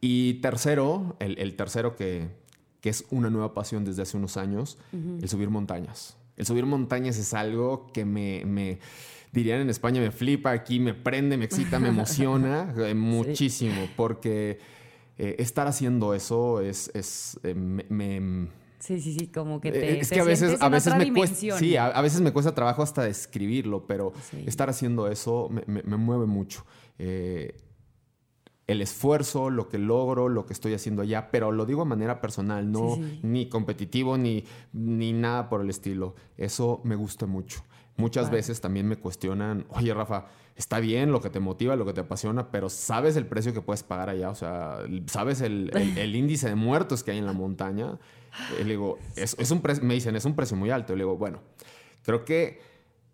Y 0.00 0.34
tercero, 0.34 1.16
el, 1.18 1.54
tercero 1.54 1.96
que, 1.96 2.28
que, 2.80 2.88
es 2.88 3.04
una 3.10 3.28
nueva 3.28 3.54
pasión 3.54 3.84
desde 3.84 4.02
hace 4.02 4.16
unos 4.16 4.36
años, 4.36 4.78
el 4.92 5.28
subir 5.28 5.50
montañas. 5.50 6.16
El 6.36 6.46
subir 6.46 6.64
montañas 6.64 7.18
es 7.18 7.34
algo 7.34 7.86
que 7.92 8.04
me, 8.04 8.44
me 8.46 8.80
dirían 9.32 9.60
en 9.62 9.70
España, 9.70 10.00
me 10.00 10.10
flipa, 10.10 10.50
aquí 10.50 10.78
me 10.78 10.94
prende, 10.94 11.36
me 11.36 11.46
excita, 11.46 11.78
me 11.78 11.88
emociona 11.88 12.72
eh, 12.78 12.94
muchísimo, 12.94 13.88
porque 13.96 14.58
eh, 15.18 15.36
estar 15.38 15.66
haciendo 15.66 16.14
eso 16.14 16.60
es, 16.60 16.90
es 16.94 17.40
eh, 17.42 17.54
me, 17.54 18.48
Sí, 18.78 19.00
sí, 19.00 19.16
sí, 19.16 19.28
como 19.28 19.60
que 19.60 19.70
te. 19.70 20.00
Es 20.00 20.10
que 20.10 20.18
a 20.18 20.24
veces, 20.24 20.60
a 20.60 20.68
veces 20.68 20.96
me 20.96 21.12
cuesta. 21.12 21.56
Sí, 21.56 21.76
a, 21.76 22.00
veces 22.00 22.20
me 22.20 22.32
cuesta 22.32 22.52
trabajo 22.52 22.82
hasta 22.82 23.04
describirlo, 23.04 23.86
pero 23.86 24.12
estar 24.44 24.68
haciendo 24.68 25.06
eso 25.06 25.48
me, 25.66 25.82
mueve 25.96 26.26
mucho. 26.26 26.66
el 26.98 27.54
esfuerzo, 28.66 29.50
lo 29.50 29.68
que 29.68 29.78
logro, 29.78 30.28
lo 30.28 30.46
que 30.46 30.52
estoy 30.52 30.74
haciendo 30.74 31.02
allá, 31.02 31.30
pero 31.30 31.52
lo 31.52 31.64
digo 31.64 31.82
de 31.82 31.90
manera 31.90 32.20
personal, 32.20 32.72
no 32.72 32.98
ni 33.22 33.48
competitivo 33.48 34.18
ni, 34.18 34.44
ni 34.72 35.12
nada 35.12 35.48
por 35.48 35.60
el 35.60 35.70
estilo. 35.70 36.16
Eso 36.36 36.80
me 36.82 36.96
gusta 36.96 37.26
mucho. 37.26 37.62
Muchas 37.96 38.30
veces 38.30 38.60
también 38.60 38.88
me 38.88 38.96
cuestionan, 38.96 39.66
oye 39.68 39.92
Rafa, 39.92 40.26
está 40.56 40.80
bien 40.80 41.12
lo 41.12 41.20
que 41.20 41.30
te 41.30 41.40
motiva, 41.40 41.76
lo 41.76 41.84
que 41.84 41.92
te 41.92 42.00
apasiona, 42.00 42.50
pero 42.50 42.68
¿sabes 42.68 43.16
el 43.16 43.26
precio 43.26 43.52
que 43.52 43.60
puedes 43.60 43.82
pagar 43.82 44.08
allá? 44.08 44.30
O 44.30 44.34
sea, 44.34 44.78
¿sabes 45.06 45.40
el, 45.42 45.70
índice 46.16 46.48
de 46.48 46.54
muertos 46.54 47.02
que 47.02 47.10
hay 47.10 47.18
en 47.18 47.26
la 47.26 47.32
montaña? 47.32 47.98
le 48.58 48.64
digo, 48.64 48.98
es, 49.14 49.50
un 49.50 49.62
me 49.82 49.94
dicen, 49.94 50.16
es 50.16 50.24
un 50.24 50.34
precio 50.34 50.56
muy 50.56 50.70
alto. 50.70 50.94
le 50.94 51.04
digo, 51.04 51.16
bueno, 51.16 51.40
creo 52.02 52.24
que 52.24 52.60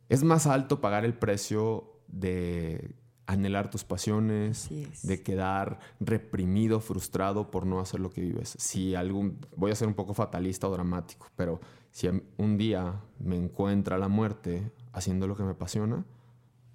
es 0.09 0.23
más 0.23 0.47
alto 0.47 0.81
pagar 0.81 1.05
el 1.05 1.14
precio 1.14 1.93
de 2.07 2.95
anhelar 3.27 3.71
tus 3.71 3.85
pasiones, 3.85 4.71
de 5.03 5.23
quedar 5.23 5.81
reprimido, 6.01 6.81
frustrado 6.81 7.51
por 7.51 7.67
no 7.67 7.79
hacer 7.79 8.01
lo 8.01 8.11
que 8.11 8.23
vives. 8.23 8.55
Si 8.59 8.95
algún, 8.95 9.38
voy 9.55 9.71
a 9.71 9.75
ser 9.75 9.87
un 9.87 9.95
poco 9.95 10.14
fatalista 10.14 10.67
o 10.67 10.73
dramático, 10.73 11.27
pero 11.37 11.61
si 11.90 12.09
un 12.37 12.59
día 12.59 13.01
me 13.18 13.37
encuentra 13.37 13.98
la 13.98 14.09
muerte 14.09 14.70
haciendo 14.92 15.27
lo 15.27 15.37
que 15.37 15.42
me 15.42 15.53
apasiona, 15.53 16.05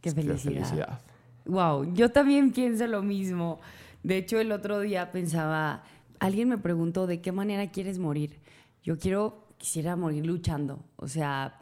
qué 0.02 0.12
felicidad. 0.12 1.02
Wow, 1.46 1.94
yo 1.94 2.10
también 2.10 2.52
pienso 2.52 2.88
lo 2.88 3.02
mismo. 3.02 3.60
De 4.02 4.18
hecho, 4.18 4.40
el 4.40 4.52
otro 4.52 4.80
día 4.80 5.12
pensaba, 5.12 5.84
alguien 6.20 6.50
me 6.50 6.58
preguntó 6.58 7.08
de 7.08 7.22
qué 7.22 7.32
manera 7.32 7.72
quieres 7.72 8.00
morir. 8.00 8.40
Yo 8.84 8.98
quiero, 8.98 9.48
quisiera 9.58 9.96
morir 9.96 10.26
luchando, 10.26 10.84
o 10.98 11.08
sea, 11.08 11.60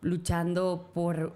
luchando 0.00 0.90
por 0.94 1.34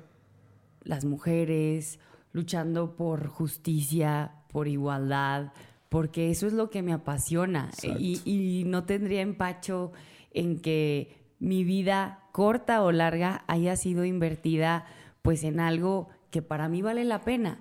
las 0.82 1.04
mujeres, 1.04 1.98
luchando 2.32 2.96
por 2.96 3.28
justicia, 3.28 4.32
por 4.48 4.68
igualdad, 4.68 5.52
porque 5.88 6.30
eso 6.30 6.46
es 6.46 6.52
lo 6.52 6.70
que 6.70 6.82
me 6.82 6.92
apasiona. 6.92 7.70
Y, 7.82 8.20
y, 8.24 8.64
no 8.64 8.84
tendría 8.84 9.22
empacho 9.22 9.92
en 10.32 10.60
que 10.60 11.17
mi 11.40 11.64
vida 11.64 12.24
corta 12.32 12.82
o 12.82 12.92
larga 12.92 13.44
haya 13.46 13.76
sido 13.76 14.04
invertida 14.04 14.86
pues 15.22 15.44
en 15.44 15.60
algo 15.60 16.08
que 16.30 16.42
para 16.42 16.68
mí 16.68 16.82
vale 16.82 17.04
la 17.04 17.22
pena. 17.22 17.60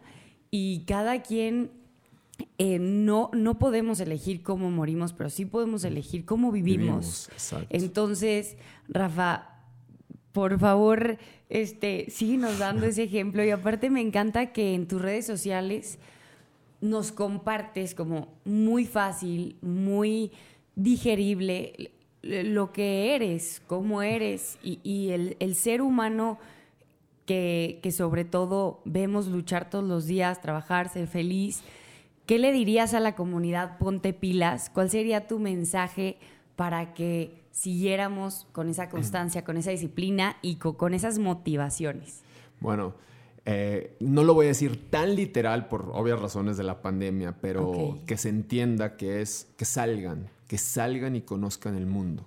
Y 0.51 0.85
cada 0.85 1.21
quien 1.21 1.71
eh, 2.57 2.79
no, 2.79 3.29
no 3.33 3.57
podemos 3.59 3.99
elegir 3.99 4.41
cómo 4.43 4.71
morimos, 4.71 5.13
pero 5.13 5.29
sí 5.29 5.45
podemos 5.45 5.83
elegir 5.83 6.25
cómo 6.25 6.51
vivimos. 6.51 7.29
Entonces, 7.69 8.57
Rafa, 8.87 9.57
por 10.31 10.59
favor, 10.59 11.17
este, 11.49 12.05
síguenos 12.09 12.59
dando 12.59 12.85
ese 12.85 13.03
ejemplo. 13.03 13.43
Y 13.43 13.49
aparte 13.49 13.89
me 13.89 14.01
encanta 14.01 14.53
que 14.53 14.73
en 14.75 14.87
tus 14.87 15.01
redes 15.01 15.25
sociales 15.25 15.99
nos 16.79 17.11
compartes 17.11 17.95
como 17.95 18.39
muy 18.45 18.85
fácil, 18.85 19.57
muy 19.61 20.31
digerible 20.75 21.91
lo 22.27 22.71
que 22.71 23.15
eres, 23.15 23.61
cómo 23.67 24.01
eres 24.01 24.57
y, 24.63 25.09
el, 25.11 25.55
ser 25.55 25.81
humano 25.81 26.37
que, 27.25 27.79
sobre 27.95 28.25
todo 28.25 28.81
vemos 28.85 29.27
luchar 29.27 29.69
todos 29.69 29.85
los 29.85 30.05
días, 30.05 30.41
trabajar, 30.41 30.89
ser 30.89 31.07
feliz. 31.07 31.61
¿Qué 32.25 32.39
le 32.39 32.51
dirías 32.51 32.93
a 32.93 32.99
la 32.99 33.15
comunidad 33.15 33.77
Ponte 33.77 34.13
Pilas? 34.13 34.69
¿Cuál 34.69 34.89
sería 34.89 35.27
tu 35.27 35.39
mensaje 35.39 36.17
para 36.55 36.93
que 36.93 37.41
siguiéramos 37.51 38.47
con 38.51 38.69
esa 38.69 38.89
constancia, 38.89 39.43
con 39.43 39.57
esa 39.57 39.71
disciplina 39.71 40.37
y 40.41 40.55
con, 40.55 40.93
esas 40.93 41.19
motivaciones? 41.19 42.21
Bueno, 42.59 42.93
eh, 43.45 43.95
no 44.01 44.23
lo 44.23 44.33
voy 44.33 44.47
a 44.47 44.49
decir 44.49 44.89
tan 44.89 45.15
literal 45.15 45.69
por 45.69 45.91
obvias 45.93 46.19
razones 46.19 46.57
de 46.57 46.63
la 46.63 46.81
pandemia, 46.81 47.37
pero 47.39 47.99
que 48.05 48.17
se 48.17 48.27
entienda 48.27 48.97
que 48.97 49.21
es 49.21 49.47
que 49.55 49.63
salgan, 49.63 50.29
que 50.47 50.57
salgan 50.57 51.15
y 51.15 51.21
conozcan 51.21 51.75
el 51.75 51.85
mundo. 51.85 52.25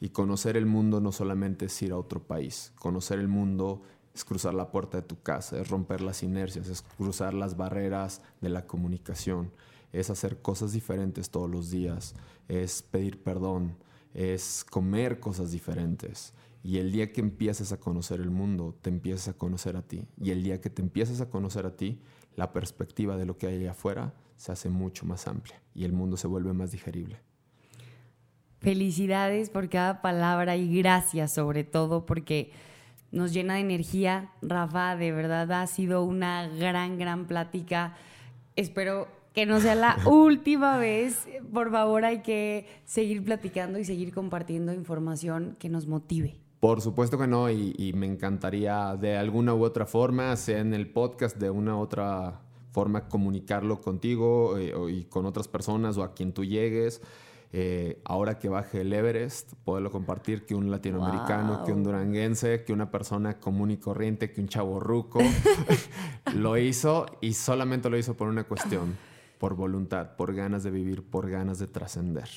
Y 0.00 0.10
conocer 0.10 0.56
el 0.56 0.66
mundo 0.66 1.00
no 1.00 1.12
solamente 1.12 1.66
es 1.66 1.82
ir 1.82 1.92
a 1.92 1.98
otro 1.98 2.22
país, 2.22 2.72
conocer 2.76 3.18
el 3.18 3.28
mundo 3.28 3.82
es 4.14 4.24
cruzar 4.24 4.54
la 4.54 4.70
puerta 4.70 4.98
de 4.98 5.06
tu 5.06 5.20
casa, 5.20 5.60
es 5.60 5.68
romper 5.68 6.00
las 6.00 6.22
inercias, 6.22 6.68
es 6.68 6.82
cruzar 6.82 7.34
las 7.34 7.56
barreras 7.56 8.22
de 8.40 8.48
la 8.48 8.66
comunicación, 8.66 9.52
es 9.92 10.10
hacer 10.10 10.42
cosas 10.42 10.72
diferentes 10.72 11.30
todos 11.30 11.50
los 11.50 11.70
días, 11.70 12.14
es 12.48 12.82
pedir 12.82 13.22
perdón, 13.22 13.76
es 14.14 14.64
comer 14.68 15.20
cosas 15.20 15.52
diferentes. 15.52 16.32
Y 16.62 16.78
el 16.78 16.92
día 16.92 17.12
que 17.12 17.20
empiezas 17.20 17.72
a 17.72 17.78
conocer 17.78 18.20
el 18.20 18.30
mundo, 18.30 18.76
te 18.82 18.90
empiezas 18.90 19.28
a 19.28 19.38
conocer 19.38 19.76
a 19.76 19.82
ti. 19.82 20.06
Y 20.20 20.30
el 20.30 20.42
día 20.42 20.60
que 20.60 20.68
te 20.68 20.82
empiezas 20.82 21.20
a 21.20 21.30
conocer 21.30 21.64
a 21.64 21.76
ti, 21.76 22.02
la 22.36 22.52
perspectiva 22.52 23.16
de 23.16 23.24
lo 23.24 23.38
que 23.38 23.46
hay 23.46 23.56
allá 23.56 23.70
afuera 23.72 24.14
se 24.36 24.52
hace 24.52 24.68
mucho 24.68 25.06
más 25.06 25.26
amplia 25.26 25.62
y 25.74 25.84
el 25.84 25.92
mundo 25.92 26.16
se 26.16 26.26
vuelve 26.26 26.52
más 26.52 26.72
digerible. 26.72 27.20
Felicidades 28.60 29.48
por 29.48 29.70
cada 29.70 30.02
palabra 30.02 30.56
y 30.56 30.76
gracias 30.78 31.32
sobre 31.32 31.64
todo 31.64 32.04
porque 32.04 32.52
nos 33.10 33.32
llena 33.32 33.54
de 33.54 33.60
energía. 33.60 34.32
Rafa, 34.42 34.96
de 34.96 35.12
verdad 35.12 35.50
ha 35.52 35.66
sido 35.66 36.04
una 36.04 36.46
gran, 36.46 36.98
gran 36.98 37.26
plática. 37.26 37.96
Espero 38.56 39.08
que 39.32 39.46
no 39.46 39.60
sea 39.60 39.74
la 39.74 39.98
última 40.06 40.76
vez. 40.76 41.26
Por 41.52 41.70
favor, 41.70 42.04
hay 42.04 42.20
que 42.20 42.66
seguir 42.84 43.24
platicando 43.24 43.78
y 43.78 43.84
seguir 43.86 44.12
compartiendo 44.12 44.74
información 44.74 45.56
que 45.58 45.70
nos 45.70 45.86
motive. 45.86 46.36
Por 46.60 46.82
supuesto 46.82 47.16
que 47.16 47.26
no, 47.26 47.50
y, 47.50 47.92
me 47.94 48.04
encantaría 48.04 48.94
de 48.94 49.16
alguna 49.16 49.54
u 49.54 49.64
otra 49.64 49.86
forma, 49.86 50.36
sea 50.36 50.58
en 50.58 50.74
el 50.74 50.90
podcast, 50.90 51.38
de 51.38 51.48
una 51.48 51.76
u 51.76 51.80
otra 51.80 52.42
forma, 52.72 53.08
comunicarlo 53.08 53.80
contigo 53.80 54.58
eh, 54.58 54.74
y 54.90 55.04
con 55.04 55.24
otras 55.24 55.48
personas 55.48 55.96
o 55.96 56.02
a 56.02 56.12
quien 56.12 56.34
tú 56.34 56.44
llegues. 56.44 57.00
Eh, 57.52 58.00
ahora 58.04 58.38
que 58.38 58.48
baje 58.48 58.82
el 58.82 58.92
Everest, 58.92 59.54
poderlo 59.64 59.90
compartir 59.90 60.46
que 60.46 60.54
un 60.54 60.70
latinoamericano, 60.70 61.64
que 61.64 61.72
un 61.72 61.82
duranguense, 61.82 62.62
que 62.62 62.72
una 62.72 62.92
persona 62.92 63.40
común 63.40 63.72
y 63.72 63.76
corriente, 63.76 64.30
que 64.30 64.40
un 64.40 64.46
chavo 64.46 64.78
ruco 64.78 65.18
lo 66.34 66.56
hizo 66.58 67.06
y 67.20 67.32
solamente 67.32 67.90
lo 67.90 67.98
hizo 67.98 68.16
por 68.16 68.28
una 68.28 68.44
cuestión, 68.44 68.96
por 69.38 69.56
voluntad, 69.56 70.14
por 70.14 70.32
ganas 70.32 70.62
de 70.62 70.70
vivir, 70.70 71.02
por 71.02 71.28
ganas 71.28 71.58
de 71.58 71.66
trascender. 71.66 72.28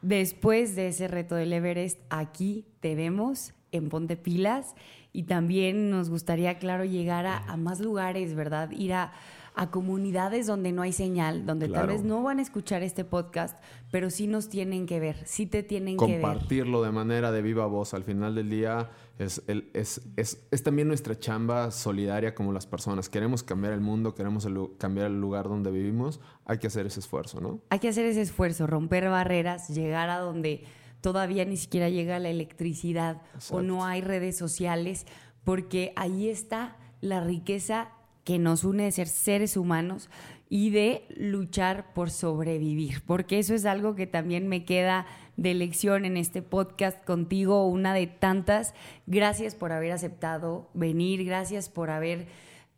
Después 0.00 0.74
de 0.76 0.88
ese 0.88 1.08
reto 1.08 1.34
del 1.34 1.52
Everest, 1.52 2.00
aquí 2.08 2.64
te 2.80 2.94
vemos 2.94 3.52
en 3.70 3.90
Ponte 3.90 4.16
Pilas 4.16 4.74
y 5.12 5.24
también 5.24 5.90
nos 5.90 6.08
gustaría, 6.08 6.58
claro, 6.58 6.84
llegar 6.84 7.26
a 7.26 7.56
más 7.58 7.80
lugares, 7.80 8.34
¿verdad? 8.34 8.70
Ir 8.70 8.94
a 8.94 9.12
a 9.58 9.72
comunidades 9.72 10.46
donde 10.46 10.70
no 10.70 10.82
hay 10.82 10.92
señal, 10.92 11.44
donde 11.44 11.68
tal 11.68 11.88
vez 11.88 12.04
no 12.04 12.22
van 12.22 12.38
a 12.38 12.42
escuchar 12.42 12.84
este 12.84 13.04
podcast, 13.04 13.58
pero 13.90 14.08
sí 14.08 14.28
nos 14.28 14.48
tienen 14.48 14.86
que 14.86 15.00
ver, 15.00 15.16
sí 15.26 15.46
te 15.46 15.64
tienen 15.64 15.96
que 15.96 16.06
ver. 16.06 16.20
Compartirlo 16.20 16.80
de 16.80 16.92
manera 16.92 17.32
de 17.32 17.42
viva 17.42 17.66
voz. 17.66 17.92
Al 17.92 18.04
final 18.04 18.36
del 18.36 18.50
día 18.50 18.88
es, 19.18 19.42
es, 19.48 20.00
es, 20.14 20.46
es, 20.48 20.62
también 20.62 20.86
nuestra 20.86 21.18
chamba 21.18 21.72
solidaria 21.72 22.36
como 22.36 22.52
las 22.52 22.68
personas. 22.68 23.08
Queremos 23.08 23.42
cambiar 23.42 23.72
el 23.72 23.80
mundo, 23.80 24.14
queremos 24.14 24.46
cambiar 24.78 25.08
el 25.08 25.20
lugar 25.20 25.48
donde 25.48 25.72
vivimos, 25.72 26.20
hay 26.44 26.58
que 26.58 26.68
hacer 26.68 26.86
ese 26.86 27.00
esfuerzo, 27.00 27.40
¿no? 27.40 27.60
Hay 27.70 27.80
que 27.80 27.88
hacer 27.88 28.06
ese 28.06 28.22
esfuerzo, 28.22 28.68
romper 28.68 29.08
barreras, 29.08 29.68
llegar 29.70 30.08
a 30.08 30.18
donde 30.18 30.66
todavía 31.00 31.44
ni 31.44 31.56
siquiera 31.56 31.88
llega 31.88 32.20
la 32.20 32.28
electricidad 32.28 33.22
o 33.50 33.60
no 33.60 33.84
hay 33.84 34.02
redes 34.02 34.38
sociales, 34.38 35.04
porque 35.42 35.92
ahí 35.96 36.28
está 36.28 36.76
la 37.00 37.20
riqueza 37.20 37.88
que 38.28 38.38
nos 38.38 38.62
une 38.62 38.84
de 38.84 38.92
ser 38.92 39.08
seres 39.08 39.56
humanos 39.56 40.10
y 40.50 40.68
de 40.68 41.06
luchar 41.16 41.94
por 41.94 42.10
sobrevivir, 42.10 43.00
porque 43.06 43.38
eso 43.38 43.54
es 43.54 43.64
algo 43.64 43.94
que 43.94 44.06
también 44.06 44.48
me 44.48 44.66
queda 44.66 45.06
de 45.38 45.54
lección 45.54 46.04
en 46.04 46.18
este 46.18 46.42
podcast 46.42 47.02
contigo, 47.06 47.66
una 47.66 47.94
de 47.94 48.06
tantas. 48.06 48.74
Gracias 49.06 49.54
por 49.54 49.72
haber 49.72 49.92
aceptado 49.92 50.68
venir, 50.74 51.24
gracias 51.24 51.70
por 51.70 51.88
haber 51.88 52.26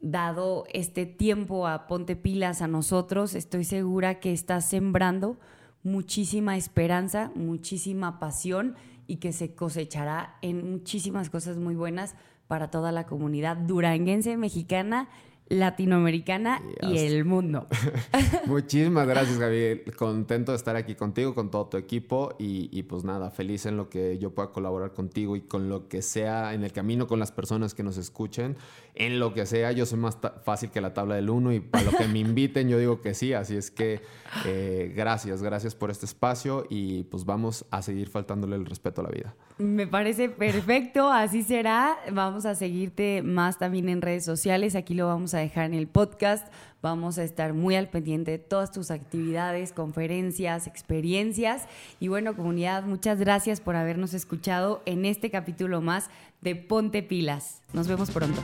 dado 0.01 0.67
este 0.73 1.05
tiempo 1.05 1.67
a 1.67 1.89
Ponte 1.89 2.15
Pilas 2.15 2.63
a 2.63 2.69
nosotros. 2.69 3.35
Estoy 3.35 3.65
segura 3.65 4.21
que 4.21 4.33
estás 4.33 4.69
sembrando 4.69 5.37
muchísima 5.83 6.57
esperanza, 6.57 7.33
muchísima 7.35 8.21
pasión 8.21 8.77
y 9.09 9.17
que 9.17 9.33
se 9.33 9.57
cosechará 9.57 10.37
en 10.43 10.71
muchísimas 10.71 11.29
cosas 11.29 11.57
muy 11.57 11.75
buenas 11.75 12.15
para 12.47 12.71
toda 12.71 12.91
la 12.93 13.07
comunidad 13.07 13.57
duranguense 13.57 14.37
mexicana 14.37 15.09
latinoamericana 15.51 16.63
y, 16.81 16.99
el 16.99 17.25
mundo. 17.25 17.67
Muchísimas 18.47 19.07
gracias, 19.07 19.39
Gaby. 19.41 19.83
Contento 19.97 20.53
de 20.53 20.57
estar 20.57 20.77
aquí 20.77 20.95
contigo, 20.95 21.35
con 21.35 21.51
todo 21.51 21.67
tu 21.67 21.77
equipo 21.77 22.37
y, 22.39 22.83
pues 22.85 23.05
nada, 23.05 23.31
feliz 23.31 23.67
en 23.67 23.77
lo 23.77 23.91
que 23.91 24.17
yo 24.19 24.31
pueda 24.31 24.51
colaborar 24.53 24.93
contigo 24.93 25.37
y 25.37 25.43
con 25.43 25.69
lo 25.69 25.89
que 25.89 26.03
sea 26.03 26.55
en 26.55 26.63
el 26.65 26.73
camino 26.73 27.07
con 27.07 27.19
las 27.19 27.33
personas 27.33 27.75
que 27.75 27.83
nos 27.83 27.99
escuchen. 27.99 28.57
En 28.95 29.19
lo 29.19 29.35
que 29.35 29.45
sea, 29.45 29.73
yo 29.73 29.87
soy 29.87 29.99
más 29.99 30.19
fácil 30.45 30.71
que 30.71 30.81
la 30.81 30.95
tabla 30.95 31.17
del 31.17 31.31
uno 31.31 31.53
y 31.53 31.61
para 31.61 31.85
lo 31.85 31.93
que 31.93 32.07
me 32.07 32.19
inviten 32.31 32.69
yo 32.69 32.79
digo 32.79 33.01
que 33.01 33.15
sí. 33.15 33.33
Así 33.33 33.57
es 33.57 33.71
que 33.71 34.01
eh, 34.47 34.93
gracias, 34.95 35.43
gracias 35.43 35.75
por 35.75 35.91
este 35.91 36.07
espacio 36.07 36.65
y 36.71 37.05
pues 37.05 37.25
vamos 37.25 37.65
a 37.71 37.83
seguir 37.83 38.09
faltándole 38.09 38.55
el 38.57 38.67
respeto 38.67 39.01
a 39.01 39.05
la 39.05 39.11
vida. 39.11 39.35
Me 39.59 39.87
parece 39.87 40.29
perfecto, 40.29 41.11
así 41.11 41.43
será. 41.43 41.97
Vamos 42.13 42.47
a 42.47 42.55
seguirte 42.55 43.23
más 43.23 43.59
también 43.59 43.89
en 43.89 44.01
redes 44.01 44.25
sociales. 44.25 44.75
Aquí 44.75 44.95
lo 44.95 45.07
vamos 45.07 45.35
dejar 45.41 45.67
en 45.67 45.75
el 45.75 45.89
podcast. 45.89 46.47
Vamos 46.83 47.19
a 47.19 47.25
estar 47.25 47.53
muy 47.53 47.77
al 47.77 47.89
pendiente 47.89 48.31
de 48.31 48.39
todas 48.39 48.71
tus 48.71 48.91
actividades, 48.91 49.73
conferencias, 49.73 50.67
experiencias. 50.67 51.67
Y 52.01 52.09
bueno, 52.09 52.35
comunidad, 52.35 52.85
muchas 52.85 53.19
gracias 53.19 53.61
por 53.61 53.77
habernos 53.77 54.15
escuchado 54.15 54.83
en 54.87 55.05
este 55.05 55.31
capítulo 55.31 55.81
más 55.81 56.09
de 56.41 56.57
Ponte 56.57 57.03
Pilas. 57.03 57.61
Nos 57.73 57.87
vemos 57.87 58.11
pronto. 58.11 58.43